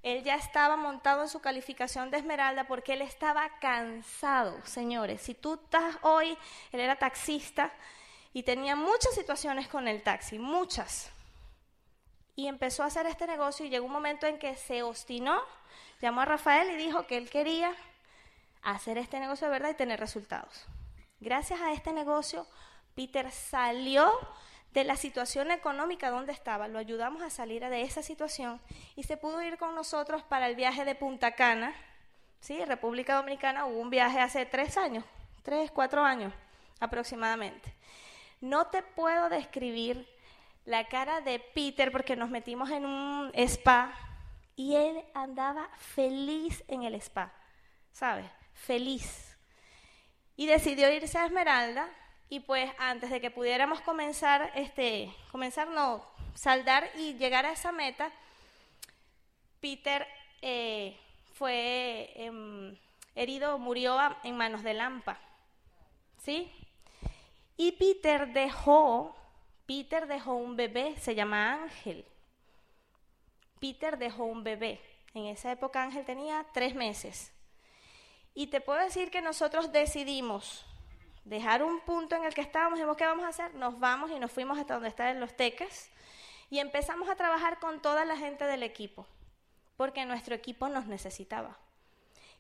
Él 0.02 0.24
ya 0.24 0.36
estaba 0.36 0.76
montado 0.76 1.24
en 1.24 1.30
su 1.30 1.40
calificación 1.40 2.12
de 2.12 2.18
Esmeralda 2.18 2.68
porque 2.68 2.94
él 2.94 3.02
estaba 3.02 3.50
cansado, 3.60 4.64
señores. 4.66 5.22
Si 5.22 5.34
tú 5.34 5.56
estás 5.56 5.98
hoy, 6.02 6.38
él 6.72 6.80
era 6.80 6.96
taxista 6.96 7.72
y 8.36 8.44
tenía 8.44 8.76
muchas 8.76 9.16
situaciones 9.16 9.70
con 9.70 9.88
el 9.88 10.04
taxi, 10.04 10.40
muchas. 10.40 11.10
Y 12.36 12.48
empezó 12.48 12.84
a 12.84 12.88
hacer 12.88 13.06
este 13.06 13.28
negocio 13.28 13.66
y 13.66 13.70
llegó 13.70 13.86
un 13.86 13.94
momento 13.94 14.28
en 14.28 14.38
que 14.38 14.58
se 14.58 14.84
obstinó, 14.84 15.42
llamó 16.02 16.20
a 16.20 16.26
Rafael 16.26 16.70
y 16.70 16.76
dijo 16.76 17.08
que 17.08 17.16
él 17.16 17.30
quería 17.30 17.74
hacer 18.62 18.98
este 18.98 19.22
negocio 19.22 19.48
de 19.48 19.52
verdad 19.52 19.70
y 19.70 19.76
tener 19.76 20.02
resultados. 20.02 20.66
Gracias 21.22 21.62
a 21.62 21.72
este 21.72 21.94
negocio, 21.94 22.46
Peter 22.94 23.32
salió 23.32 24.12
de 24.74 24.84
la 24.84 24.98
situación 24.98 25.50
económica 25.50 26.10
donde 26.10 26.34
estaba, 26.34 26.68
lo 26.68 26.78
ayudamos 26.78 27.24
a 27.24 27.30
salir 27.30 27.64
de 27.64 27.84
esa 27.84 28.04
situación 28.04 28.60
y 28.98 29.04
se 29.04 29.16
pudo 29.16 29.42
ir 29.44 29.58
con 29.58 29.76
nosotros 29.76 30.24
para 30.24 30.50
el 30.50 30.58
viaje 30.58 30.84
de 30.84 30.96
Punta 30.96 31.36
Cana. 31.36 31.74
Sí, 32.42 32.66
República 32.66 33.16
Dominicana 33.16 33.66
hubo 33.66 33.80
un 33.80 33.90
viaje 33.90 34.20
hace 34.20 34.46
tres 34.46 34.76
años, 34.76 35.06
tres, 35.42 35.72
cuatro 35.72 36.04
años 36.04 36.34
aproximadamente. 36.82 37.74
No 38.42 38.68
te 38.68 38.82
puedo 38.82 39.30
describir 39.30 40.08
la 40.66 40.88
cara 40.88 41.22
de 41.22 41.40
Peter 41.40 41.92
porque 41.92 42.16
nos 42.16 42.30
metimos 42.30 42.70
en 42.72 42.86
un 42.86 43.32
spa 43.36 43.94
y 44.56 44.76
él 44.76 45.04
andaba 45.14 45.70
feliz 45.78 46.64
en 46.68 46.84
el 46.84 46.96
spa, 46.96 47.34
¿sabes? 47.92 48.26
Feliz. 48.54 49.38
Y 50.36 50.48
decidió 50.48 50.92
irse 50.92 51.18
a 51.18 51.26
Esmeralda 51.26 51.90
y 52.30 52.40
pues 52.40 52.72
antes 52.80 53.10
de 53.12 53.22
que 53.22 53.32
pudiéramos 53.32 53.82
comenzar, 53.82 54.52
este, 54.56 55.14
comenzar 55.32 55.68
no, 55.68 56.06
saldar 56.34 56.90
y 56.96 57.14
llegar 57.14 57.46
a 57.46 57.52
esa 57.52 57.72
meta, 57.72 58.12
Peter 59.62 60.08
eh, 60.42 60.98
fue 61.34 62.12
em, 62.16 62.78
herido, 63.16 63.58
murió 63.60 63.98
en 64.24 64.38
manos 64.38 64.64
de 64.64 64.74
Lampa, 64.74 65.20
¿sí? 66.18 66.52
Y 67.58 67.74
Peter 67.74 68.34
dejó, 68.34 69.16
Peter 69.66 70.08
dejó 70.08 70.36
un 70.36 70.56
bebé, 70.56 70.96
se 70.98 71.16
llama 71.16 71.54
Ángel. 71.54 72.06
Peter 73.60 73.98
dejó 73.98 74.26
un 74.26 74.44
bebé. 74.44 74.82
En 75.14 75.26
esa 75.26 75.52
época 75.52 75.82
Ángel 75.82 76.06
tenía 76.06 76.46
tres 76.54 76.76
meses. 76.76 77.32
Y 78.34 78.48
te 78.48 78.60
puedo 78.60 78.80
decir 78.80 79.10
que 79.10 79.22
nosotros 79.22 79.72
decidimos 79.72 80.66
dejar 81.24 81.64
un 81.64 81.80
punto 81.82 82.16
en 82.16 82.26
el 82.26 82.34
que 82.34 82.42
estábamos 82.42 82.78
dijimos, 82.78 82.98
¿qué 82.98 83.06
vamos 83.06 83.26
a 83.26 83.30
hacer? 83.30 83.54
Nos 83.56 83.80
vamos 83.80 84.12
y 84.12 84.20
nos 84.20 84.32
fuimos 84.32 84.60
hasta 84.60 84.76
donde 84.76 84.90
están 84.90 85.20
los 85.20 85.36
teques 85.36 85.90
y 86.50 86.60
empezamos 86.60 87.10
a 87.10 87.16
trabajar 87.16 87.60
con 87.60 87.82
toda 87.82 88.06
la 88.06 88.18
gente 88.18 88.46
del 88.46 88.64
equipo, 88.64 89.08
porque 89.78 90.06
nuestro 90.06 90.36
equipo 90.36 90.70
nos 90.70 90.86
necesitaba. 90.86 91.58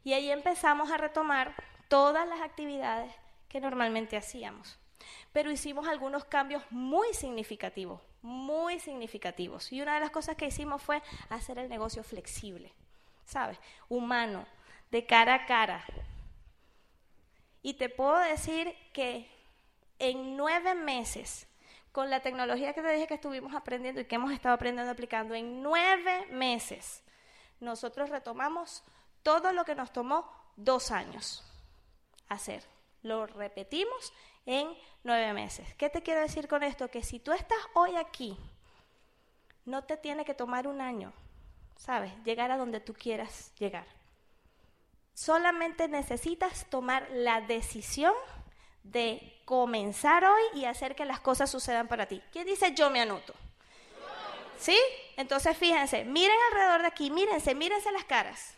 Y 0.03 0.13
ahí 0.13 0.29
empezamos 0.29 0.91
a 0.91 0.97
retomar 0.97 1.55
todas 1.87 2.27
las 2.27 2.41
actividades 2.41 3.11
que 3.49 3.59
normalmente 3.59 4.17
hacíamos. 4.17 4.77
Pero 5.31 5.51
hicimos 5.51 5.87
algunos 5.87 6.25
cambios 6.25 6.63
muy 6.69 7.13
significativos, 7.13 8.01
muy 8.21 8.79
significativos. 8.79 9.71
Y 9.71 9.81
una 9.81 9.95
de 9.95 10.01
las 10.01 10.11
cosas 10.11 10.35
que 10.35 10.47
hicimos 10.47 10.81
fue 10.81 11.01
hacer 11.29 11.59
el 11.59 11.69
negocio 11.69 12.03
flexible, 12.03 12.73
¿sabes? 13.25 13.59
Humano, 13.89 14.45
de 14.91 15.05
cara 15.05 15.35
a 15.35 15.45
cara, 15.45 15.85
y 17.65 17.73
te 17.73 17.89
puedo 17.89 18.15
decir 18.19 18.75
que 18.93 19.27
en 19.97 20.37
nueve 20.37 20.75
meses, 20.75 21.47
con 21.91 22.11
la 22.11 22.19
tecnología 22.19 22.73
que 22.73 22.83
te 22.83 22.91
dije 22.91 23.07
que 23.07 23.15
estuvimos 23.15 23.55
aprendiendo 23.55 24.01
y 24.01 24.05
que 24.05 24.17
hemos 24.17 24.31
estado 24.31 24.53
aprendiendo 24.53 24.91
aplicando, 24.91 25.33
en 25.33 25.63
nueve 25.63 26.27
meses, 26.27 27.01
nosotros 27.59 28.11
retomamos 28.11 28.83
todo 29.23 29.51
lo 29.51 29.65
que 29.65 29.73
nos 29.73 29.91
tomó 29.91 30.31
dos 30.57 30.91
años 30.91 31.43
hacer. 32.29 32.63
Lo 33.01 33.25
repetimos 33.25 34.13
en 34.45 34.67
nueve 35.03 35.33
meses. 35.33 35.73
¿Qué 35.75 35.89
te 35.89 36.01
quiero 36.01 36.21
decir 36.21 36.47
con 36.47 36.63
esto? 36.63 36.89
Que 36.89 37.03
si 37.03 37.19
tú 37.19 37.31
estás 37.31 37.57
hoy 37.73 37.95
aquí, 37.95 38.37
no 39.65 39.83
te 39.83 39.97
tiene 39.97 40.25
que 40.25 40.33
tomar 40.33 40.67
un 40.67 40.81
año, 40.81 41.13
¿sabes? 41.75 42.11
Llegar 42.23 42.51
a 42.51 42.57
donde 42.57 42.79
tú 42.79 42.93
quieras 42.93 43.53
llegar. 43.57 43.85
Solamente 45.13 45.87
necesitas 45.87 46.69
tomar 46.69 47.07
la 47.11 47.41
decisión 47.41 48.13
de 48.83 49.41
comenzar 49.45 50.25
hoy 50.25 50.43
y 50.53 50.65
hacer 50.65 50.95
que 50.95 51.05
las 51.05 51.19
cosas 51.19 51.49
sucedan 51.49 51.87
para 51.87 52.07
ti. 52.07 52.21
¿Quién 52.31 52.45
dice 52.45 52.73
yo 52.73 52.89
me 52.89 53.01
anoto? 53.01 53.33
¿Sí? 54.57 54.77
Entonces 55.17 55.57
fíjense, 55.57 56.05
miren 56.05 56.37
alrededor 56.51 56.81
de 56.81 56.87
aquí, 56.87 57.09
mírense, 57.09 57.55
mírense 57.55 57.91
las 57.91 58.05
caras. 58.05 58.55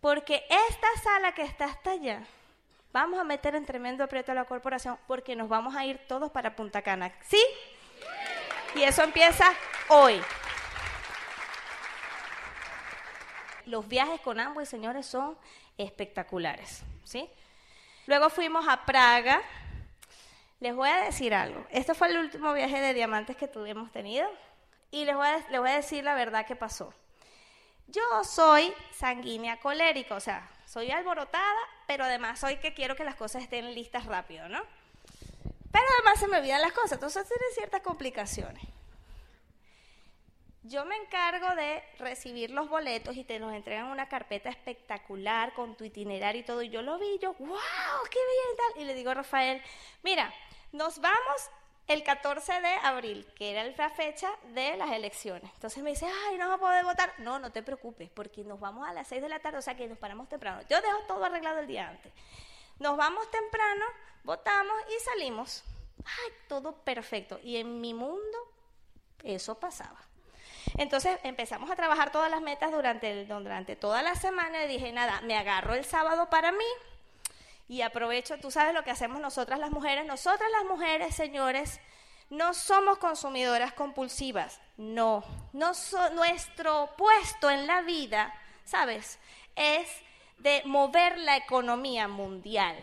Porque 0.00 0.44
esta 0.68 0.88
sala 1.02 1.34
que 1.34 1.42
está 1.42 1.64
hasta 1.64 1.92
allá, 1.92 2.26
vamos 2.94 3.18
a 3.18 3.24
meter 3.24 3.56
en 3.56 3.66
tremendo 3.66 4.04
aprieto 4.04 4.32
a 4.32 4.36
la 4.36 4.44
corporación 4.44 4.96
porque 5.08 5.34
nos 5.34 5.48
vamos 5.48 5.74
a 5.74 5.84
ir 5.84 5.98
todos 6.06 6.30
para 6.30 6.54
Punta 6.54 6.80
Cana. 6.80 7.12
¿Sí? 7.28 7.44
Y 8.76 8.84
eso 8.84 9.02
empieza 9.02 9.52
hoy. 9.88 10.22
los 13.66 13.88
viajes 13.88 14.20
con 14.20 14.38
ambos 14.40 14.68
señores, 14.68 15.06
son 15.06 15.38
espectaculares, 15.78 16.82
¿sí? 17.02 17.30
Luego 18.06 18.28
fuimos 18.28 18.68
a 18.68 18.84
Praga. 18.84 19.40
Les 20.60 20.74
voy 20.74 20.90
a 20.90 21.00
decir 21.00 21.34
algo. 21.34 21.66
Este 21.70 21.94
fue 21.94 22.08
el 22.08 22.18
último 22.18 22.52
viaje 22.52 22.78
de 22.78 22.92
diamantes 22.92 23.36
que 23.36 23.48
tuvimos 23.48 23.90
tenido 23.90 24.28
y 24.90 25.06
les 25.06 25.16
voy 25.16 25.26
a, 25.26 25.38
les 25.48 25.60
voy 25.60 25.70
a 25.70 25.76
decir 25.76 26.04
la 26.04 26.14
verdad 26.14 26.46
que 26.46 26.56
pasó. 26.56 26.92
Yo 27.86 28.02
soy 28.22 28.72
sanguínea 28.92 29.58
colérica, 29.60 30.14
o 30.14 30.20
sea, 30.20 30.46
soy 30.66 30.90
alborotada, 30.90 31.60
pero 31.86 32.04
además 32.04 32.40
soy 32.40 32.56
que 32.56 32.74
quiero 32.74 32.96
que 32.96 33.04
las 33.04 33.14
cosas 33.14 33.42
estén 33.42 33.74
listas 33.74 34.06
rápido, 34.06 34.48
¿no? 34.48 34.62
Pero 35.72 35.84
además 35.98 36.20
se 36.20 36.28
me 36.28 36.38
olvidan 36.38 36.60
las 36.60 36.72
cosas, 36.72 36.92
entonces 36.92 37.26
tiene 37.26 37.44
ciertas 37.54 37.80
complicaciones. 37.82 38.62
Yo 40.66 40.86
me 40.86 40.96
encargo 40.96 41.54
de 41.56 41.82
recibir 41.98 42.50
los 42.50 42.70
boletos 42.70 43.16
y 43.16 43.24
te 43.24 43.38
los 43.38 43.52
entregan 43.52 43.86
una 43.86 44.08
carpeta 44.08 44.48
espectacular 44.48 45.52
con 45.52 45.76
tu 45.76 45.84
itinerario 45.84 46.40
y 46.40 46.44
todo. 46.44 46.62
Y 46.62 46.70
yo 46.70 46.80
lo 46.80 46.98
vi, 46.98 47.18
yo, 47.20 47.34
wow, 47.34 47.58
qué 48.10 48.18
bien 48.18 48.56
tal. 48.56 48.82
Y 48.82 48.86
le 48.86 48.94
digo 48.94 49.10
a 49.10 49.14
Rafael, 49.14 49.60
mira, 50.02 50.32
nos 50.72 51.00
vamos 51.00 51.50
el 51.86 52.02
14 52.02 52.60
de 52.60 52.74
abril, 52.82 53.26
que 53.36 53.50
era 53.50 53.64
la 53.64 53.90
fecha 53.90 54.30
de 54.54 54.76
las 54.76 54.90
elecciones. 54.92 55.50
Entonces 55.54 55.82
me 55.82 55.90
dice, 55.90 56.06
ay, 56.06 56.38
no 56.38 56.48
vamos 56.48 56.56
a 56.56 56.68
poder 56.68 56.84
votar. 56.84 57.12
No, 57.18 57.38
no 57.38 57.52
te 57.52 57.62
preocupes, 57.62 58.10
porque 58.10 58.42
nos 58.44 58.58
vamos 58.58 58.88
a 58.88 58.92
las 58.92 59.08
6 59.08 59.20
de 59.22 59.28
la 59.28 59.40
tarde, 59.40 59.58
o 59.58 59.62
sea 59.62 59.76
que 59.76 59.86
nos 59.86 59.98
paramos 59.98 60.28
temprano. 60.28 60.62
Yo 60.68 60.80
dejo 60.80 60.98
todo 61.06 61.24
arreglado 61.24 61.58
el 61.58 61.66
día 61.66 61.88
antes. 61.88 62.12
Nos 62.78 62.96
vamos 62.96 63.30
temprano, 63.30 63.84
votamos 64.24 64.76
y 64.88 65.04
salimos. 65.04 65.62
Ay, 66.04 66.32
todo 66.48 66.72
perfecto. 66.72 67.38
Y 67.42 67.58
en 67.58 67.80
mi 67.80 67.92
mundo 67.92 68.38
eso 69.22 69.58
pasaba. 69.60 69.98
Entonces 70.78 71.18
empezamos 71.22 71.70
a 71.70 71.76
trabajar 71.76 72.10
todas 72.10 72.30
las 72.30 72.40
metas 72.40 72.72
durante, 72.72 73.10
el, 73.10 73.28
durante 73.28 73.76
toda 73.76 74.02
la 74.02 74.14
semana 74.14 74.64
y 74.64 74.68
dije, 74.68 74.92
nada, 74.92 75.20
me 75.20 75.36
agarro 75.36 75.74
el 75.74 75.84
sábado 75.84 76.30
para 76.30 76.50
mí 76.50 76.64
y 77.68 77.82
aprovecho, 77.82 78.38
tú 78.38 78.50
sabes 78.50 78.74
lo 78.74 78.84
que 78.84 78.90
hacemos 78.90 79.20
nosotras 79.20 79.58
las 79.58 79.70
mujeres. 79.70 80.04
Nosotras 80.04 80.50
las 80.50 80.64
mujeres, 80.64 81.14
señores, 81.14 81.80
no 82.30 82.52
somos 82.52 82.98
consumidoras 82.98 83.72
compulsivas, 83.72 84.60
no. 84.76 85.24
no 85.52 85.72
nuestro 86.12 86.90
puesto 86.96 87.50
en 87.50 87.66
la 87.66 87.82
vida, 87.82 88.34
¿sabes? 88.64 89.18
Es 89.56 89.88
de 90.38 90.62
mover 90.66 91.18
la 91.18 91.36
economía 91.36 92.08
mundial. 92.08 92.76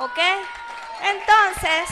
¿Ok? 0.00 0.18
Entonces, 1.02 1.88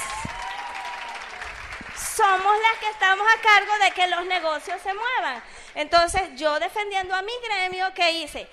somos 1.97 2.53
las 2.63 2.79
que 2.81 2.91
estamos 2.91 3.27
a 3.27 3.43
cargo 3.43 3.73
de 3.85 3.91
que 3.93 4.07
los 4.09 4.27
negocios 4.27 4.81
se 4.83 4.93
muevan. 4.95 5.43
Entonces, 5.75 6.23
yo 6.37 6.59
defendiendo 6.59 7.15
a 7.15 7.23
mi 7.23 7.33
gremio, 7.45 7.93
¿qué 7.95 8.13
hice? 8.13 8.49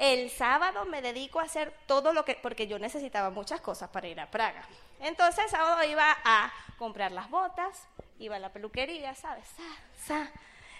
El 0.00 0.30
sábado 0.30 0.86
me 0.86 1.02
dedico 1.02 1.40
a 1.40 1.42
hacer 1.42 1.74
todo 1.84 2.14
lo 2.14 2.24
que, 2.24 2.34
porque 2.34 2.66
yo 2.66 2.78
necesitaba 2.78 3.28
muchas 3.28 3.60
cosas 3.60 3.90
para 3.90 4.08
ir 4.08 4.18
a 4.18 4.30
Praga. 4.30 4.62
Entonces, 4.98 5.44
el 5.44 5.50
sábado 5.50 5.84
iba 5.84 6.16
a 6.24 6.50
comprar 6.78 7.12
las 7.12 7.28
botas, 7.28 7.86
iba 8.18 8.36
a 8.36 8.38
la 8.38 8.50
peluquería, 8.50 9.14
¿sabes? 9.14 9.44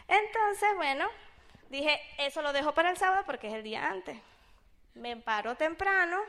Entonces, 0.08 0.70
bueno, 0.76 1.06
dije, 1.68 2.00
eso 2.16 2.40
lo 2.40 2.54
dejo 2.54 2.72
para 2.72 2.88
el 2.88 2.96
sábado 2.96 3.24
porque 3.26 3.48
es 3.48 3.52
el 3.52 3.62
día 3.62 3.90
antes. 3.90 4.16
Me 4.94 5.18
paro 5.18 5.54
temprano, 5.54 6.22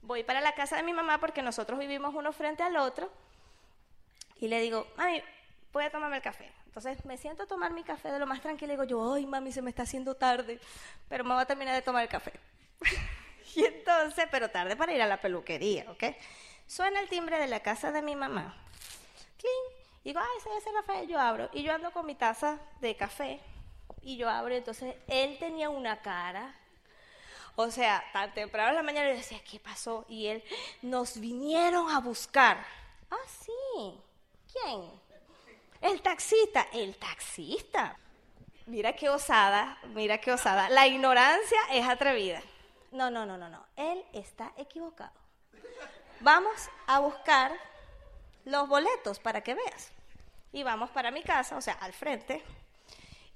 voy 0.00 0.24
para 0.24 0.40
la 0.40 0.54
casa 0.54 0.76
de 0.76 0.84
mi 0.84 0.94
mamá 0.94 1.18
porque 1.18 1.42
nosotros 1.42 1.78
vivimos 1.78 2.14
uno 2.14 2.32
frente 2.32 2.62
al 2.62 2.78
otro 2.78 3.12
y 4.36 4.48
le 4.48 4.62
digo, 4.62 4.86
mami, 4.96 5.22
voy 5.74 5.84
a 5.84 5.90
tomarme 5.90 6.16
el 6.16 6.22
café. 6.22 6.50
Entonces 6.78 7.04
me 7.04 7.16
siento 7.16 7.42
a 7.42 7.46
tomar 7.46 7.72
mi 7.72 7.82
café 7.82 8.12
de 8.12 8.20
lo 8.20 8.26
más 8.26 8.40
tranquilo 8.40 8.72
y 8.72 8.76
digo 8.76 8.84
yo, 8.84 9.14
ay 9.14 9.26
mami, 9.26 9.50
se 9.50 9.62
me 9.62 9.70
está 9.70 9.82
haciendo 9.82 10.14
tarde, 10.14 10.60
pero 11.08 11.24
me 11.24 11.34
voy 11.34 11.42
a 11.42 11.44
terminar 11.44 11.74
de 11.74 11.82
tomar 11.82 12.04
el 12.04 12.08
café. 12.08 12.32
y 13.56 13.64
entonces, 13.64 14.26
pero 14.30 14.48
tarde 14.48 14.76
para 14.76 14.92
ir 14.92 15.02
a 15.02 15.08
la 15.08 15.20
peluquería, 15.20 15.90
¿ok? 15.90 16.14
Suena 16.68 17.00
el 17.00 17.08
timbre 17.08 17.40
de 17.40 17.48
la 17.48 17.58
casa 17.58 17.90
de 17.90 18.00
mi 18.00 18.14
mamá. 18.14 18.56
¡Cling! 19.38 19.52
Y 20.04 20.10
digo, 20.10 20.20
ay, 20.20 20.38
ese 20.38 20.70
es 20.70 20.72
Rafael, 20.72 21.08
yo 21.08 21.18
abro. 21.18 21.50
Y 21.52 21.64
yo 21.64 21.72
ando 21.72 21.90
con 21.90 22.06
mi 22.06 22.14
taza 22.14 22.60
de 22.80 22.94
café 22.94 23.40
y 24.02 24.16
yo 24.16 24.28
abro. 24.28 24.54
Entonces 24.54 24.94
él 25.08 25.36
tenía 25.40 25.70
una 25.70 26.00
cara 26.00 26.54
o 27.56 27.72
sea, 27.72 28.04
tan 28.12 28.32
temprano 28.34 28.68
en 28.68 28.76
la 28.76 28.82
mañana 28.84 29.08
yo 29.08 29.16
decía, 29.16 29.40
¿qué 29.42 29.58
pasó? 29.58 30.04
Y 30.08 30.28
él, 30.28 30.44
nos 30.80 31.18
vinieron 31.18 31.90
a 31.90 31.98
buscar. 31.98 32.64
Ah, 33.10 33.16
sí. 33.26 34.00
¿Quién? 34.52 35.07
El 35.80 36.02
taxista. 36.02 36.66
El 36.72 36.96
taxista. 36.96 37.96
Mira 38.66 38.94
qué 38.94 39.08
osada, 39.08 39.78
mira 39.94 40.18
qué 40.18 40.30
osada. 40.30 40.68
La 40.68 40.86
ignorancia 40.86 41.58
es 41.72 41.88
atrevida. 41.88 42.42
No, 42.92 43.10
no, 43.10 43.24
no, 43.24 43.38
no, 43.38 43.48
no. 43.48 43.64
Él 43.76 44.04
está 44.12 44.52
equivocado. 44.58 45.12
Vamos 46.20 46.68
a 46.86 46.98
buscar 46.98 47.52
los 48.44 48.68
boletos 48.68 49.18
para 49.20 49.40
que 49.42 49.54
veas. 49.54 49.92
Y 50.52 50.64
vamos 50.64 50.90
para 50.90 51.10
mi 51.10 51.22
casa, 51.22 51.56
o 51.56 51.60
sea, 51.60 51.74
al 51.74 51.92
frente. 51.92 52.44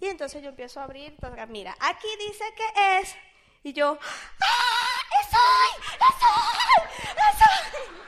Y 0.00 0.08
entonces 0.08 0.42
yo 0.42 0.50
empiezo 0.50 0.80
a 0.80 0.84
abrir, 0.84 1.16
mira, 1.48 1.76
aquí 1.80 2.08
dice 2.18 2.44
que 2.56 2.98
es 2.98 3.16
y 3.62 3.72
yo, 3.72 3.96
¡ah! 4.00 5.20
¡Es 5.20 5.28
hoy! 5.28 5.84
¡Es 5.94 6.22
hoy! 6.22 7.92
¡Es! 7.96 8.01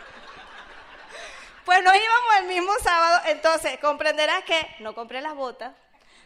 Pues 1.65 1.83
nos 1.83 1.95
íbamos 1.95 2.37
el 2.41 2.47
mismo 2.47 2.73
sábado, 2.83 3.23
entonces 3.27 3.79
comprenderás 3.79 4.45
que 4.45 4.77
no 4.81 4.95
compré 4.95 5.23
las 5.23 5.35
botas, 5.35 5.73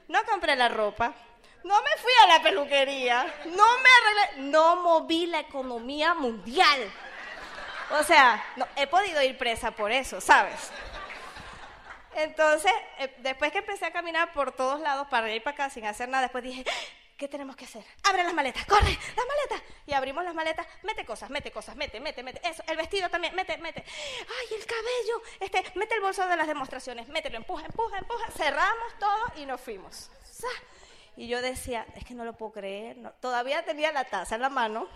no 0.08 0.24
compré 0.24 0.56
la 0.56 0.68
ropa, 0.68 1.12
no 1.62 1.80
me 1.80 2.02
fui 2.02 2.12
a 2.24 2.26
la 2.26 2.42
peluquería, 2.42 3.22
no 3.44 3.64
me 3.78 3.88
arreglé, 3.98 4.50
no 4.50 4.76
moví 4.76 5.26
la 5.26 5.40
economía 5.40 6.14
mundial. 6.14 6.90
O 7.90 8.02
sea, 8.02 8.44
no, 8.56 8.66
he 8.74 8.86
podido 8.88 9.22
ir 9.22 9.38
presa 9.38 9.70
por 9.70 9.92
eso, 9.92 10.20
¿sabes? 10.20 10.70
Entonces, 12.16 12.72
eh, 12.98 13.14
después 13.18 13.52
que 13.52 13.58
empecé 13.58 13.86
a 13.86 13.92
caminar 13.92 14.32
por 14.32 14.50
todos 14.50 14.80
lados 14.80 15.06
para 15.08 15.32
ir 15.32 15.42
para 15.42 15.54
acá 15.54 15.70
sin 15.70 15.86
hacer 15.86 16.08
nada, 16.08 16.22
después 16.22 16.42
dije, 16.42 16.64
¿Qué 17.18 17.26
tenemos 17.26 17.56
que 17.56 17.64
hacer? 17.64 17.84
Abre 18.08 18.22
las 18.22 18.32
maletas, 18.32 18.64
corre, 18.64 18.96
las 19.16 19.26
maletas. 19.26 19.62
Y 19.86 19.92
abrimos 19.92 20.22
las 20.22 20.34
maletas, 20.34 20.64
mete 20.84 21.04
cosas, 21.04 21.28
mete 21.30 21.50
cosas, 21.50 21.74
mete, 21.74 21.98
mete, 21.98 22.22
mete. 22.22 22.40
Eso, 22.48 22.62
el 22.68 22.76
vestido 22.76 23.10
también, 23.10 23.34
mete, 23.34 23.58
mete. 23.58 23.84
Ay, 23.84 24.56
el 24.56 24.64
cabello. 24.64 25.22
Este, 25.40 25.64
mete 25.76 25.96
el 25.96 26.00
bolso 26.00 26.24
de 26.28 26.36
las 26.36 26.46
demostraciones, 26.46 27.08
mételo, 27.08 27.36
empuja, 27.36 27.66
empuja, 27.66 27.98
empuja. 27.98 28.30
Cerramos 28.30 28.98
todo 29.00 29.42
y 29.42 29.46
nos 29.46 29.60
fuimos. 29.60 30.10
Y 31.16 31.26
yo 31.26 31.42
decía, 31.42 31.84
es 31.96 32.04
que 32.04 32.14
no 32.14 32.24
lo 32.24 32.34
puedo 32.34 32.52
creer. 32.52 32.96
Todavía 33.20 33.64
tenía 33.64 33.90
la 33.90 34.04
taza 34.04 34.36
en 34.36 34.42
la 34.42 34.48
mano 34.48 34.86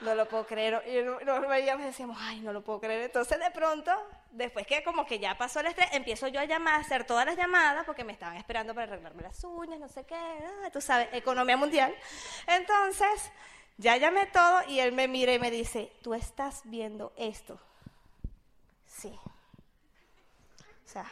no 0.00 0.14
lo 0.14 0.26
puedo 0.28 0.46
creer. 0.46 0.82
Y 0.86 1.24
nos 1.24 1.48
veíamos 1.48 1.82
y 1.84 1.86
decíamos, 1.86 2.16
ay, 2.20 2.40
no 2.40 2.52
lo 2.52 2.62
puedo 2.62 2.80
creer. 2.80 3.02
Entonces, 3.02 3.38
de 3.38 3.50
pronto, 3.50 3.92
después 4.30 4.66
que 4.66 4.82
como 4.82 5.06
que 5.06 5.18
ya 5.18 5.36
pasó 5.36 5.60
el 5.60 5.66
estrés, 5.66 5.88
empiezo 5.92 6.28
yo 6.28 6.40
a 6.40 6.44
llamar, 6.44 6.74
a 6.74 6.78
hacer 6.78 7.04
todas 7.04 7.26
las 7.26 7.36
llamadas, 7.36 7.84
porque 7.84 8.04
me 8.04 8.12
estaban 8.12 8.36
esperando 8.36 8.74
para 8.74 8.92
arreglarme 8.92 9.22
las 9.22 9.42
uñas, 9.44 9.78
no 9.78 9.88
sé 9.88 10.04
qué, 10.04 10.14
ah, 10.14 10.70
tú 10.72 10.80
sabes, 10.80 11.08
economía 11.12 11.56
mundial. 11.56 11.94
Entonces, 12.46 13.30
ya 13.76 13.96
llamé 13.96 14.26
todo 14.26 14.62
y 14.68 14.80
él 14.80 14.92
me 14.92 15.08
mira 15.08 15.32
y 15.32 15.38
me 15.38 15.50
dice, 15.50 15.92
tú 16.02 16.14
estás 16.14 16.62
viendo 16.64 17.12
esto. 17.16 17.58
Sí. 18.86 19.18
O 20.84 20.88
sea, 20.92 21.06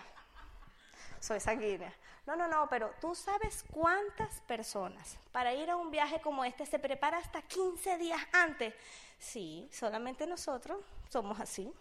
soy 1.21 1.41
sanguínea. 1.41 1.93
No, 2.29 2.37
no, 2.37 2.47
no, 2.47 2.69
pero 2.69 2.93
tú 3.01 3.15
sabes 3.15 3.65
cuántas 3.73 4.43
personas 4.43 5.17
para 5.33 5.55
ir 5.55 5.71
a 5.71 5.77
un 5.77 5.91
viaje 5.91 6.21
como 6.21 6.45
este 6.45 6.67
se 6.67 6.79
prepara 6.79 7.17
hasta 7.17 7.41
15 7.41 7.97
días 7.97 8.21
antes. 8.33 8.75
Sí, 9.19 9.67
solamente 9.73 10.27
nosotros 10.27 10.79
somos 11.09 11.41
así. 11.41 11.73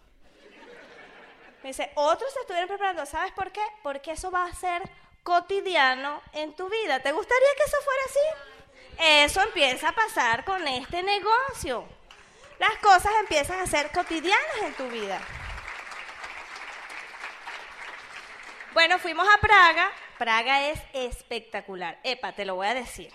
Me 1.62 1.68
dice, 1.68 1.92
otros 1.96 2.32
se 2.32 2.40
estuvieron 2.40 2.66
preparando. 2.66 3.04
¿Sabes 3.04 3.30
por 3.32 3.52
qué? 3.52 3.60
Porque 3.82 4.12
eso 4.12 4.30
va 4.30 4.46
a 4.46 4.54
ser 4.54 4.80
cotidiano 5.22 6.22
en 6.32 6.56
tu 6.56 6.66
vida. 6.70 6.98
¿Te 7.00 7.12
gustaría 7.12 7.48
que 7.54 7.64
eso 7.64 7.76
fuera 7.84 8.02
así? 8.06 9.24
Eso 9.26 9.42
empieza 9.42 9.90
a 9.90 9.94
pasar 9.94 10.46
con 10.46 10.66
este 10.66 11.02
negocio. 11.02 11.84
Las 12.58 12.74
cosas 12.78 13.12
empiezan 13.20 13.60
a 13.60 13.66
ser 13.66 13.92
cotidianas 13.92 14.62
en 14.62 14.72
tu 14.72 14.88
vida. 14.88 15.20
Bueno, 18.72 18.98
fuimos 18.98 19.28
a 19.28 19.36
Praga 19.42 19.92
Praga 20.18 20.68
es 20.68 20.82
espectacular. 20.94 22.00
Epa, 22.02 22.32
te 22.32 22.44
lo 22.44 22.56
voy 22.56 22.66
a 22.66 22.74
decir. 22.74 23.12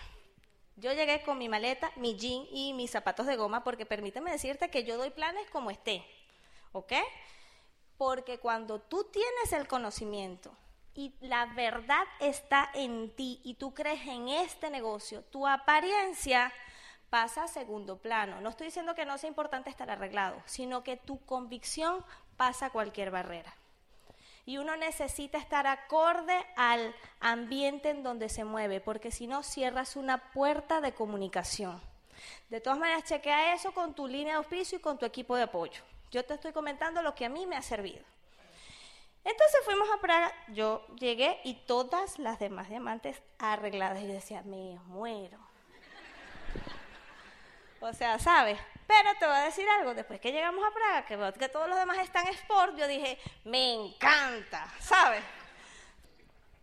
Yo 0.77 0.93
llegué 0.93 1.21
con 1.23 1.37
mi 1.37 1.49
maleta, 1.49 1.91
mi 1.97 2.15
jean 2.15 2.47
y 2.49 2.71
mis 2.71 2.91
zapatos 2.91 3.25
de 3.25 3.35
goma 3.35 3.61
porque 3.65 3.85
permíteme 3.85 4.31
decirte 4.31 4.69
que 4.69 4.85
yo 4.85 4.95
doy 4.95 5.09
planes 5.09 5.49
como 5.49 5.69
esté. 5.69 6.05
¿Ok? 6.71 6.93
Porque 7.97 8.39
cuando 8.39 8.79
tú 8.79 9.03
tienes 9.11 9.51
el 9.51 9.67
conocimiento 9.67 10.55
y 10.93 11.13
la 11.19 11.47
verdad 11.47 12.05
está 12.21 12.69
en 12.73 13.13
ti 13.13 13.41
y 13.43 13.55
tú 13.55 13.73
crees 13.73 14.07
en 14.07 14.29
este 14.29 14.69
negocio, 14.69 15.23
tu 15.25 15.45
apariencia 15.45 16.53
pasa 17.09 17.43
a 17.43 17.47
segundo 17.49 17.97
plano. 17.97 18.39
No 18.39 18.47
estoy 18.47 18.67
diciendo 18.67 18.95
que 18.95 19.05
no 19.05 19.17
sea 19.17 19.27
importante 19.27 19.69
estar 19.69 19.91
arreglado, 19.91 20.41
sino 20.45 20.85
que 20.85 20.95
tu 20.95 21.19
convicción 21.25 22.05
pasa 22.37 22.69
cualquier 22.69 23.11
barrera 23.11 23.53
y 24.45 24.57
uno 24.57 24.75
necesita 24.75 25.37
estar 25.37 25.67
acorde 25.67 26.45
al 26.55 26.93
ambiente 27.19 27.89
en 27.89 28.03
donde 28.03 28.29
se 28.29 28.43
mueve, 28.43 28.81
porque 28.81 29.11
si 29.11 29.27
no 29.27 29.43
cierras 29.43 29.95
una 29.95 30.31
puerta 30.31 30.81
de 30.81 30.93
comunicación. 30.93 31.81
De 32.49 32.61
todas 32.61 32.79
maneras, 32.79 33.03
chequea 33.05 33.53
eso 33.53 33.71
con 33.73 33.93
tu 33.93 34.07
línea 34.07 34.33
de 34.33 34.37
auspicio 34.37 34.77
y 34.77 34.81
con 34.81 34.97
tu 34.97 35.05
equipo 35.05 35.35
de 35.35 35.43
apoyo. 35.43 35.81
Yo 36.11 36.23
te 36.23 36.35
estoy 36.35 36.51
comentando 36.51 37.01
lo 37.01 37.15
que 37.15 37.25
a 37.25 37.29
mí 37.29 37.45
me 37.45 37.55
ha 37.55 37.61
servido. 37.61 38.03
Entonces 39.23 39.61
fuimos 39.63 39.87
a 39.89 40.01
Praga, 40.01 40.31
yo 40.49 40.85
llegué 40.97 41.39
y 41.45 41.55
todas 41.65 42.19
las 42.19 42.39
demás 42.39 42.69
diamantes 42.69 43.21
arregladas. 43.39 44.01
Y 44.01 44.07
decía, 44.07 44.43
me 44.43 44.77
muero. 44.87 45.39
O 47.83 47.91
sea, 47.91 48.17
¿sabes? 48.17 48.57
Pero 48.87 49.09
te 49.19 49.25
voy 49.25 49.35
a 49.35 49.43
decir 49.43 49.67
algo, 49.67 49.93
después 49.93 50.21
que 50.21 50.31
llegamos 50.31 50.63
a 50.65 50.73
Praga, 50.73 51.33
que 51.33 51.49
todos 51.49 51.67
los 51.67 51.77
demás 51.77 51.97
están 51.97 52.25
sport, 52.29 52.77
yo 52.77 52.87
dije, 52.87 53.19
me 53.43 53.73
encanta, 53.73 54.73
¿sabes? 54.79 55.21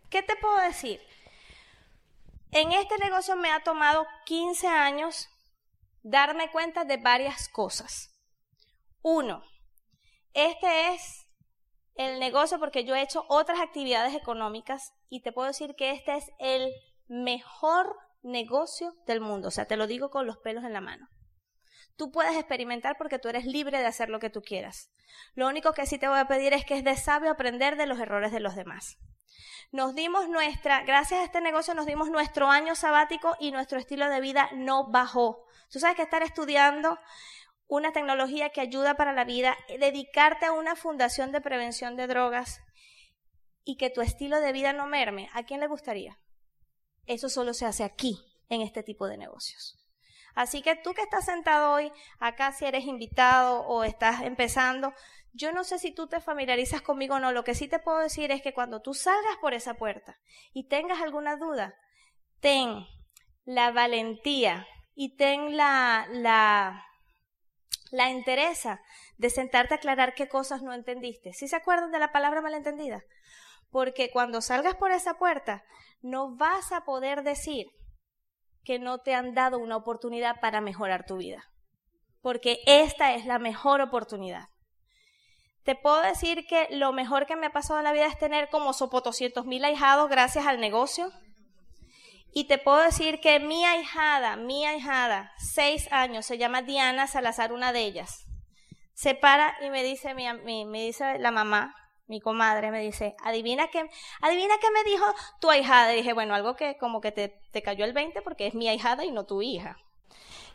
¿Qué 0.09 0.23
te 0.23 0.35
puedo 0.35 0.57
decir? 0.57 0.99
En 2.49 2.71
este 2.71 2.97
negocio 2.97 3.35
me 3.35 3.51
ha 3.51 3.61
tomado 3.61 4.07
15 4.25 4.67
años 4.67 5.29
darme 6.01 6.49
cuenta 6.49 6.85
de 6.85 6.97
varias 6.97 7.47
cosas. 7.49 8.09
Uno, 9.03 9.43
este 10.33 10.95
es 10.95 11.27
el 11.93 12.19
negocio 12.19 12.59
porque 12.59 12.83
yo 12.83 12.95
he 12.95 13.01
hecho 13.03 13.25
otras 13.29 13.59
actividades 13.59 14.15
económicas 14.15 14.91
y 15.07 15.21
te 15.21 15.31
puedo 15.31 15.49
decir 15.49 15.75
que 15.75 15.91
este 15.91 16.15
es 16.15 16.31
el 16.39 16.73
mejor 17.07 17.95
negocio 18.23 18.93
del 19.05 19.21
mundo. 19.21 19.47
O 19.47 19.51
sea, 19.51 19.65
te 19.65 19.77
lo 19.77 19.87
digo 19.87 20.09
con 20.09 20.25
los 20.25 20.37
pelos 20.37 20.63
en 20.63 20.73
la 20.73 20.81
mano. 20.81 21.07
Tú 21.97 22.11
puedes 22.11 22.35
experimentar 22.35 22.95
porque 22.97 23.19
tú 23.19 23.29
eres 23.29 23.45
libre 23.45 23.79
de 23.79 23.85
hacer 23.85 24.09
lo 24.09 24.19
que 24.19 24.29
tú 24.29 24.41
quieras. 24.41 24.89
Lo 25.35 25.47
único 25.47 25.73
que 25.73 25.85
sí 25.85 25.97
te 25.99 26.07
voy 26.07 26.19
a 26.19 26.27
pedir 26.27 26.53
es 26.53 26.65
que 26.65 26.77
es 26.77 26.83
de 26.83 26.95
sabio 26.95 27.31
aprender 27.31 27.75
de 27.75 27.85
los 27.85 27.99
errores 27.99 28.31
de 28.31 28.39
los 28.39 28.55
demás. 28.55 28.97
Nos 29.71 29.95
dimos 29.95 30.27
nuestra, 30.27 30.83
gracias 30.83 31.21
a 31.21 31.23
este 31.23 31.41
negocio 31.41 31.73
nos 31.73 31.85
dimos 31.85 32.09
nuestro 32.09 32.47
año 32.49 32.75
sabático 32.75 33.35
y 33.39 33.51
nuestro 33.51 33.79
estilo 33.79 34.09
de 34.09 34.19
vida 34.19 34.49
no 34.53 34.89
bajó. 34.89 35.45
Tú 35.69 35.79
sabes 35.79 35.95
que 35.95 36.01
estar 36.03 36.23
estudiando 36.23 36.97
una 37.67 37.93
tecnología 37.93 38.49
que 38.49 38.59
ayuda 38.59 38.95
para 38.95 39.13
la 39.13 39.23
vida, 39.23 39.55
dedicarte 39.79 40.45
a 40.45 40.51
una 40.51 40.75
fundación 40.75 41.31
de 41.31 41.39
prevención 41.39 41.95
de 41.95 42.07
drogas 42.07 42.59
y 43.63 43.77
que 43.77 43.89
tu 43.89 44.01
estilo 44.01 44.41
de 44.41 44.51
vida 44.51 44.73
no 44.73 44.87
merme, 44.87 45.29
¿a 45.33 45.43
quién 45.43 45.61
le 45.61 45.67
gustaría? 45.67 46.17
Eso 47.11 47.27
solo 47.27 47.53
se 47.53 47.65
hace 47.65 47.83
aquí, 47.83 48.17
en 48.47 48.61
este 48.61 48.83
tipo 48.83 49.05
de 49.05 49.17
negocios. 49.17 49.77
Así 50.33 50.61
que 50.61 50.77
tú 50.77 50.93
que 50.93 51.01
estás 51.01 51.25
sentado 51.25 51.73
hoy 51.73 51.91
acá, 52.19 52.53
si 52.53 52.63
eres 52.63 52.85
invitado 52.85 53.63
o 53.63 53.83
estás 53.83 54.21
empezando, 54.21 54.93
yo 55.33 55.51
no 55.51 55.65
sé 55.65 55.77
si 55.77 55.91
tú 55.91 56.07
te 56.07 56.21
familiarizas 56.21 56.81
conmigo 56.81 57.15
o 57.15 57.19
no, 57.19 57.33
lo 57.33 57.43
que 57.43 57.53
sí 57.53 57.67
te 57.67 57.79
puedo 57.79 57.99
decir 57.99 58.31
es 58.31 58.41
que 58.41 58.53
cuando 58.53 58.81
tú 58.81 58.93
salgas 58.93 59.35
por 59.41 59.53
esa 59.53 59.73
puerta 59.73 60.17
y 60.53 60.69
tengas 60.69 61.01
alguna 61.01 61.35
duda, 61.35 61.75
ten 62.39 62.85
la 63.43 63.71
valentía 63.71 64.65
y 64.95 65.17
ten 65.17 65.57
la, 65.57 66.07
la, 66.11 66.85
la 67.91 68.09
interesa 68.09 68.79
de 69.17 69.29
sentarte 69.29 69.73
a 69.73 69.77
aclarar 69.77 70.13
qué 70.13 70.29
cosas 70.29 70.61
no 70.61 70.73
entendiste. 70.73 71.33
¿Sí 71.33 71.49
se 71.49 71.57
acuerdan 71.57 71.91
de 71.91 71.99
la 71.99 72.13
palabra 72.13 72.39
malentendida? 72.39 73.03
Porque 73.69 74.11
cuando 74.11 74.39
salgas 74.39 74.75
por 74.75 74.91
esa 74.91 75.15
puerta, 75.15 75.63
no 76.01 76.35
vas 76.35 76.71
a 76.71 76.81
poder 76.81 77.23
decir 77.23 77.67
que 78.63 78.79
no 78.79 78.99
te 78.99 79.15
han 79.15 79.33
dado 79.33 79.59
una 79.59 79.77
oportunidad 79.77 80.39
para 80.39 80.61
mejorar 80.61 81.05
tu 81.05 81.17
vida. 81.17 81.43
Porque 82.21 82.59
esta 82.65 83.13
es 83.15 83.25
la 83.25 83.39
mejor 83.39 83.81
oportunidad. 83.81 84.45
Te 85.63 85.75
puedo 85.75 86.01
decir 86.01 86.47
que 86.47 86.67
lo 86.71 86.91
mejor 86.91 87.27
que 87.27 87.35
me 87.35 87.47
ha 87.47 87.51
pasado 87.51 87.79
en 87.79 87.85
la 87.85 87.93
vida 87.93 88.07
es 88.07 88.17
tener 88.17 88.49
como 88.49 88.73
sopotoscientos 88.73 89.45
mil 89.45 89.63
ahijados 89.63 90.09
gracias 90.09 90.47
al 90.47 90.59
negocio. 90.59 91.11
Y 92.33 92.45
te 92.47 92.57
puedo 92.57 92.79
decir 92.79 93.19
que 93.19 93.39
mi 93.39 93.65
ahijada, 93.65 94.37
mi 94.37 94.65
ahijada, 94.65 95.31
seis 95.37 95.91
años, 95.91 96.25
se 96.25 96.37
llama 96.37 96.61
Diana 96.61 97.05
Salazar, 97.05 97.51
una 97.51 97.73
de 97.73 97.81
ellas. 97.81 98.25
Se 98.93 99.15
para 99.15 99.55
y 99.61 99.69
me 99.69 99.83
dice, 99.83 100.13
mi, 100.13 100.65
me 100.65 100.85
dice 100.85 101.19
la 101.19 101.31
mamá, 101.31 101.75
mi 102.11 102.21
comadre, 102.21 102.69
me 102.69 102.81
dice, 102.81 103.15
adivina 103.23 103.69
qué, 103.69 103.89
adivina 104.21 104.53
qué 104.59 104.69
me 104.69 104.83
dijo 104.83 105.05
tu 105.39 105.49
ahijada. 105.49 105.93
Y 105.93 105.97
dije, 105.97 106.13
bueno, 106.13 106.35
algo 106.35 106.55
que 106.55 106.77
como 106.77 107.01
que 107.01 107.11
te, 107.11 107.29
te 107.51 107.63
cayó 107.63 107.85
el 107.85 107.93
20 107.93 108.21
porque 108.21 108.45
es 108.45 108.53
mi 108.53 108.67
ahijada 108.69 109.03
y 109.03 109.11
no 109.11 109.25
tu 109.25 109.41
hija. 109.41 109.77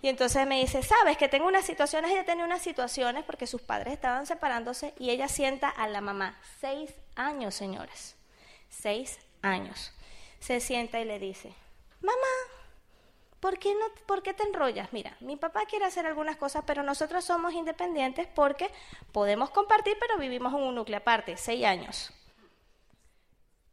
Y 0.02 0.08
entonces 0.08 0.46
me 0.46 0.60
dice, 0.60 0.82
sabes 0.82 1.16
que 1.16 1.28
tengo 1.28 1.48
unas 1.48 1.64
situaciones, 1.64 2.10
ella 2.12 2.24
tenía 2.24 2.44
unas 2.44 2.62
situaciones 2.62 3.24
porque 3.24 3.46
sus 3.46 3.62
padres 3.62 3.94
estaban 3.94 4.26
separándose 4.26 4.94
y 4.98 5.10
ella 5.10 5.26
sienta 5.26 5.68
a 5.68 5.88
la 5.88 6.00
mamá, 6.00 6.38
seis 6.60 6.94
años, 7.16 7.54
señores, 7.54 8.16
seis 8.68 9.18
años. 9.42 9.92
Se 10.38 10.60
sienta 10.60 11.00
y 11.00 11.06
le 11.06 11.18
dice, 11.18 11.54
mamá, 12.02 12.55
¿por 13.40 13.58
qué, 13.58 13.74
no, 13.74 13.86
¿por 14.06 14.22
qué 14.22 14.34
te 14.34 14.42
enrollas? 14.42 14.92
Mira, 14.92 15.16
mi 15.20 15.36
papá 15.36 15.66
quiere 15.66 15.84
hacer 15.84 16.06
algunas 16.06 16.36
cosas, 16.36 16.64
pero 16.66 16.82
nosotros 16.82 17.24
somos 17.24 17.54
independientes 17.54 18.26
porque 18.26 18.70
podemos 19.12 19.50
compartir, 19.50 19.96
pero 20.00 20.18
vivimos 20.18 20.52
en 20.54 20.60
un 20.60 20.74
núcleo 20.74 20.98
aparte, 20.98 21.36
seis 21.36 21.64
años. 21.64 22.12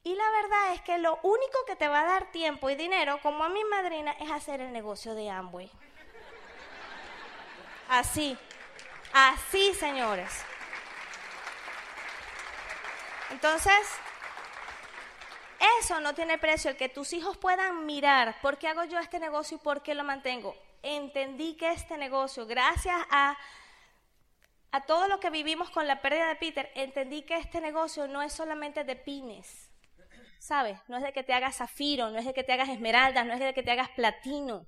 Y 0.06 0.16
la 0.16 0.30
verdad 0.32 0.74
es 0.74 0.82
que 0.82 0.98
lo 0.98 1.18
único 1.24 1.66
que 1.66 1.78
te 1.78 1.88
va 1.88 2.02
a 2.02 2.06
dar 2.06 2.32
tiempo 2.32 2.70
y 2.70 2.76
dinero, 2.76 3.20
como 3.22 3.46
a 3.46 3.50
mi 3.50 3.64
madrina, 3.64 4.12
es 4.20 4.30
hacer 4.32 4.60
el 4.60 4.74
negocio 4.74 5.16
de 5.16 5.30
Amway. 5.30 5.72
Así, 7.88 8.38
así, 9.14 9.74
señores. 9.76 10.44
Entonces, 13.32 13.74
eso 15.80 16.00
no 16.00 16.14
tiene 16.14 16.38
precio, 16.38 16.70
el 16.70 16.78
que 16.78 16.90
tus 16.90 17.14
hijos 17.14 17.38
puedan 17.38 17.86
mirar 17.86 18.36
por 18.42 18.58
qué 18.58 18.68
hago 18.68 18.84
yo 18.86 19.00
este 19.00 19.20
negocio 19.20 19.58
y 19.58 19.60
por 19.60 19.84
qué 19.84 19.96
lo 19.96 20.04
mantengo. 20.04 20.56
Entendí 20.82 21.56
que 21.56 21.72
este 21.72 21.98
negocio, 21.98 22.46
gracias 22.46 22.96
a, 23.10 23.38
a 24.72 24.86
todo 24.86 25.08
lo 25.08 25.20
que 25.20 25.30
vivimos 25.30 25.70
con 25.70 25.88
la 25.88 26.02
pérdida 26.02 26.28
de 26.28 26.36
Peter, 26.36 26.72
entendí 26.76 27.22
que 27.22 27.38
este 27.38 27.62
negocio 27.62 28.08
no 28.08 28.22
es 28.22 28.34
solamente 28.34 28.84
de 28.84 28.96
pines, 28.96 29.70
¿sabes? 30.40 30.80
No 30.88 30.98
es 30.98 31.04
de 31.04 31.14
que 31.14 31.24
te 31.24 31.34
hagas 31.34 31.58
zafiro, 31.58 32.10
no 32.10 32.20
es 32.20 32.26
de 32.26 32.34
que 32.34 32.44
te 32.44 32.54
hagas 32.54 32.70
esmeralda, 32.70 33.24
no 33.24 33.34
es 33.34 33.40
de 33.40 33.54
que 33.54 33.64
te 33.64 33.72
hagas 33.72 33.90
platino. 33.90 34.66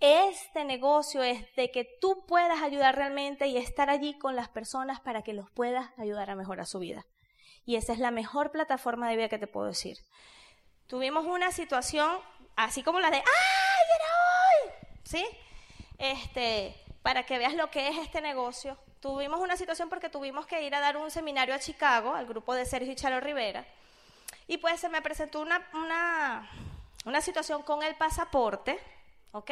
Este 0.00 0.64
negocio 0.64 1.24
es 1.24 1.44
de 1.56 1.72
que 1.72 1.84
tú 2.00 2.24
puedas 2.26 2.62
ayudar 2.62 2.94
realmente 2.94 3.48
y 3.48 3.56
estar 3.56 3.90
allí 3.90 4.16
con 4.16 4.36
las 4.36 4.48
personas 4.48 5.00
para 5.00 5.22
que 5.22 5.32
los 5.32 5.50
puedas 5.50 5.90
ayudar 5.98 6.30
a 6.30 6.36
mejorar 6.36 6.66
su 6.66 6.78
vida. 6.78 7.04
Y 7.68 7.76
esa 7.76 7.92
es 7.92 7.98
la 7.98 8.10
mejor 8.10 8.50
plataforma 8.50 9.10
de 9.10 9.16
vida 9.16 9.28
que 9.28 9.38
te 9.38 9.46
puedo 9.46 9.66
decir. 9.66 9.98
Tuvimos 10.86 11.26
una 11.26 11.52
situación 11.52 12.18
así 12.56 12.82
como 12.82 12.98
la 12.98 13.10
de 13.10 13.18
¡Ay, 13.18 13.86
era 13.94 14.06
hoy! 14.32 14.72
¿Sí? 15.04 15.26
Este, 15.98 16.74
para 17.02 17.26
que 17.26 17.36
veas 17.36 17.52
lo 17.52 17.70
que 17.70 17.88
es 17.88 17.98
este 17.98 18.22
negocio. 18.22 18.78
Tuvimos 19.00 19.38
una 19.38 19.58
situación 19.58 19.90
porque 19.90 20.08
tuvimos 20.08 20.46
que 20.46 20.62
ir 20.62 20.74
a 20.74 20.80
dar 20.80 20.96
un 20.96 21.10
seminario 21.10 21.54
a 21.54 21.58
Chicago, 21.58 22.14
al 22.14 22.24
grupo 22.24 22.54
de 22.54 22.64
Sergio 22.64 22.90
y 22.90 22.96
Charo 22.96 23.20
Rivera. 23.20 23.66
Y 24.46 24.56
pues 24.56 24.80
se 24.80 24.88
me 24.88 25.02
presentó 25.02 25.42
una, 25.42 25.68
una, 25.74 26.48
una 27.04 27.20
situación 27.20 27.62
con 27.64 27.82
el 27.82 27.96
pasaporte 27.96 28.80
¿Ok? 29.32 29.50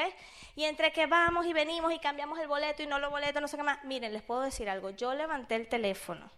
Y 0.55 0.65
entre 0.65 0.91
que 0.91 1.05
vamos 1.05 1.45
y 1.45 1.53
venimos 1.53 1.93
y 1.93 1.99
cambiamos 1.99 2.39
el 2.39 2.49
boleto 2.49 2.83
y 2.83 2.87
no 2.87 2.99
lo 2.99 3.11
boleto, 3.11 3.43
no 3.43 3.47
sé 3.47 3.59
qué 3.59 3.63
más. 3.63 3.85
Miren, 3.85 4.15
les 4.15 4.23
puedo 4.23 4.41
decir 4.41 4.71
algo. 4.71 4.89
Yo 4.89 5.13
levanté 5.13 5.57
el 5.57 5.69
teléfono 5.69 6.31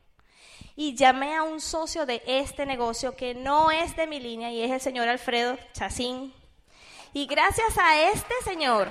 y 0.76 0.94
llamé 0.94 1.36
a 1.36 1.42
un 1.42 1.60
socio 1.60 2.06
de 2.06 2.22
este 2.26 2.66
negocio 2.66 3.16
que 3.16 3.34
no 3.34 3.70
es 3.70 3.96
de 3.96 4.06
mi 4.06 4.20
línea 4.20 4.50
y 4.50 4.62
es 4.62 4.70
el 4.70 4.80
señor 4.80 5.08
Alfredo 5.08 5.58
Chacín. 5.72 6.32
Y 7.12 7.26
gracias 7.26 7.76
a 7.78 8.00
este 8.10 8.34
señor 8.44 8.90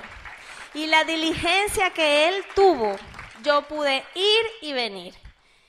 y 0.74 0.86
la 0.86 1.04
diligencia 1.04 1.90
que 1.90 2.28
él 2.28 2.44
tuvo, 2.54 2.96
yo 3.42 3.62
pude 3.62 4.04
ir 4.14 4.46
y 4.62 4.72
venir. 4.72 5.14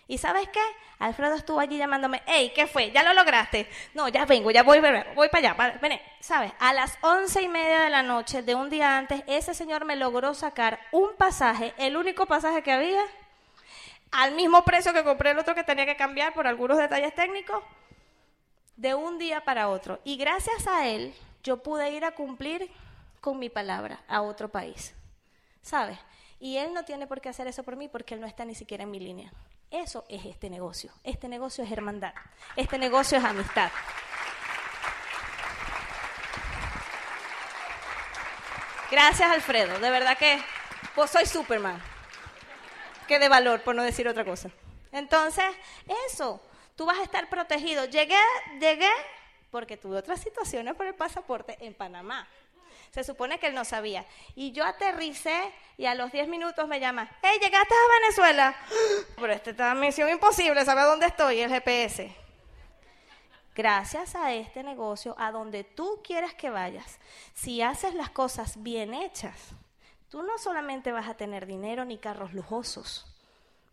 ¿Y 0.07 0.17
sabes 0.17 0.49
qué? 0.49 0.61
Alfredo 0.99 1.35
estuvo 1.35 1.59
allí 1.61 1.77
llamándome, 1.77 2.21
hey, 2.25 2.51
¿qué 2.53 2.67
fue? 2.67 2.91
¿Ya 2.91 3.03
lo 3.03 3.13
lograste? 3.13 3.69
No, 3.93 4.09
ya 4.09 4.25
vengo, 4.25 4.51
ya 4.51 4.63
voy, 4.63 4.81
voy 5.15 5.29
para 5.29 5.51
allá. 5.51 5.79
ven, 5.81 6.01
¿sabes? 6.19 6.51
A 6.59 6.73
las 6.73 6.97
once 7.01 7.41
y 7.41 7.47
media 7.47 7.79
de 7.79 7.89
la 7.89 8.03
noche 8.03 8.41
de 8.41 8.53
un 8.53 8.69
día 8.69 8.97
antes, 8.97 9.23
ese 9.25 9.53
señor 9.53 9.85
me 9.85 9.95
logró 9.95 10.33
sacar 10.33 10.79
un 10.91 11.15
pasaje, 11.15 11.73
el 11.77 11.95
único 11.95 12.25
pasaje 12.25 12.63
que 12.63 12.73
había, 12.73 13.01
al 14.11 14.35
mismo 14.35 14.63
precio 14.63 14.93
que 14.93 15.03
compré 15.03 15.31
el 15.31 15.39
otro 15.39 15.55
que 15.55 15.63
tenía 15.63 15.85
que 15.85 15.95
cambiar 15.95 16.33
por 16.33 16.47
algunos 16.47 16.77
detalles 16.77 17.13
técnicos, 17.13 17.63
de 18.75 18.95
un 18.95 19.17
día 19.17 19.43
para 19.43 19.67
otro. 19.67 19.99
Y 20.05 20.15
gracias 20.15 20.65
a 20.67 20.87
él, 20.87 21.13
yo 21.43 21.61
pude 21.61 21.91
ir 21.91 22.05
a 22.05 22.11
cumplir 22.11 22.71
con 23.19 23.37
mi 23.37 23.49
palabra 23.49 23.99
a 24.07 24.21
otro 24.21 24.49
país. 24.49 24.93
¿Sabes? 25.61 25.99
Y 26.39 26.57
él 26.57 26.73
no 26.73 26.85
tiene 26.85 27.05
por 27.05 27.19
qué 27.19 27.27
hacer 27.27 27.47
eso 27.47 27.63
por 27.63 27.75
mí 27.75 27.89
porque 27.89 28.13
él 28.13 28.21
no 28.21 28.27
está 28.27 28.45
ni 28.45 28.55
siquiera 28.55 28.83
en 28.83 28.91
mi 28.91 28.99
línea. 28.99 29.31
Eso 29.69 30.05
es 30.07 30.25
este 30.25 30.49
negocio. 30.49 30.91
Este 31.03 31.27
negocio 31.27 31.63
es 31.63 31.71
hermandad. 31.71 32.13
Este 32.55 32.77
negocio 32.77 33.17
es 33.17 33.23
amistad. 33.23 33.69
Gracias, 38.89 39.29
Alfredo. 39.29 39.77
De 39.79 39.91
verdad 39.91 40.17
que 40.17 40.41
vos 40.95 41.09
sois 41.09 41.29
Superman. 41.29 41.79
Que 43.09 43.17
de 43.17 43.27
valor, 43.27 43.61
por 43.63 43.73
no 43.73 43.81
decir 43.81 44.07
otra 44.07 44.23
cosa. 44.23 44.51
Entonces, 44.91 45.45
eso. 46.07 46.39
Tú 46.75 46.85
vas 46.85 46.99
a 46.99 47.03
estar 47.03 47.27
protegido. 47.27 47.85
Llegué, 47.85 48.21
llegué 48.59 48.91
porque 49.49 49.77
tuve 49.77 49.97
otras 49.97 50.21
situaciones 50.21 50.75
por 50.75 50.85
el 50.85 50.93
pasaporte 50.93 51.57
en 51.59 51.73
Panamá. 51.73 52.27
Se 52.91 53.03
supone 53.03 53.39
que 53.39 53.47
él 53.47 53.55
no 53.55 53.65
sabía. 53.65 54.05
Y 54.35 54.51
yo 54.51 54.63
aterricé 54.63 55.51
y 55.75 55.87
a 55.87 55.95
los 55.95 56.11
10 56.11 56.27
minutos 56.27 56.67
me 56.67 56.79
llama, 56.79 57.09
hey, 57.23 57.39
llegaste 57.41 57.73
a 57.73 57.99
Venezuela. 57.99 58.55
Pero 59.15 59.33
esta 59.33 59.71
es 59.71 59.77
misión 59.79 60.09
imposible, 60.09 60.63
¿sabe 60.63 60.83
dónde 60.83 61.07
estoy? 61.07 61.41
El 61.41 61.49
GPS. 61.49 62.15
Gracias 63.55 64.15
a 64.15 64.33
este 64.33 64.61
negocio, 64.61 65.15
a 65.17 65.31
donde 65.31 65.63
tú 65.63 65.99
quieras 66.03 66.35
que 66.35 66.51
vayas, 66.51 66.99
si 67.33 67.63
haces 67.63 67.95
las 67.95 68.11
cosas 68.11 68.61
bien 68.61 68.93
hechas, 68.93 69.55
tú 70.09 70.23
no 70.23 70.37
solamente 70.37 70.91
vas 70.91 71.07
a 71.07 71.13
tener 71.13 71.45
dinero 71.45 71.85
ni 71.85 71.97
carros 71.97 72.33
lujosos, 72.33 73.05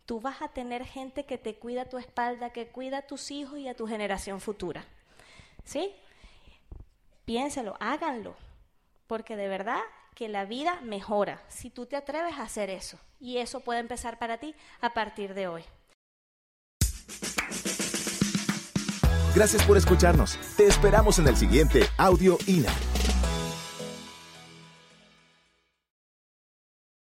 tú 0.05 0.21
vas 0.21 0.41
a 0.41 0.47
tener 0.47 0.85
gente 0.85 1.25
que 1.25 1.37
te 1.37 1.55
cuida 1.55 1.85
tu 1.85 1.97
espalda, 1.97 2.51
que 2.51 2.67
cuida 2.67 2.99
a 2.99 3.07
tus 3.07 3.31
hijos 3.31 3.59
y 3.59 3.67
a 3.67 3.75
tu 3.75 3.87
generación 3.87 4.39
futura. 4.39 4.85
¿Sí? 5.65 5.93
Piénselo, 7.25 7.75
háganlo. 7.79 8.35
Porque 9.07 9.35
de 9.35 9.47
verdad 9.47 9.81
que 10.15 10.29
la 10.29 10.45
vida 10.45 10.79
mejora 10.81 11.43
si 11.49 11.69
tú 11.69 11.85
te 11.85 11.95
atreves 11.95 12.35
a 12.35 12.43
hacer 12.43 12.69
eso. 12.69 12.97
Y 13.19 13.37
eso 13.37 13.59
puede 13.61 13.79
empezar 13.79 14.17
para 14.19 14.37
ti 14.37 14.55
a 14.79 14.93
partir 14.93 15.33
de 15.33 15.47
hoy. 15.47 15.63
Gracias 19.35 19.63
por 19.65 19.77
escucharnos. 19.77 20.37
Te 20.55 20.65
esperamos 20.65 21.19
en 21.19 21.27
el 21.27 21.35
siguiente 21.35 21.81
Audio 21.97 22.37
INA. 22.47 22.73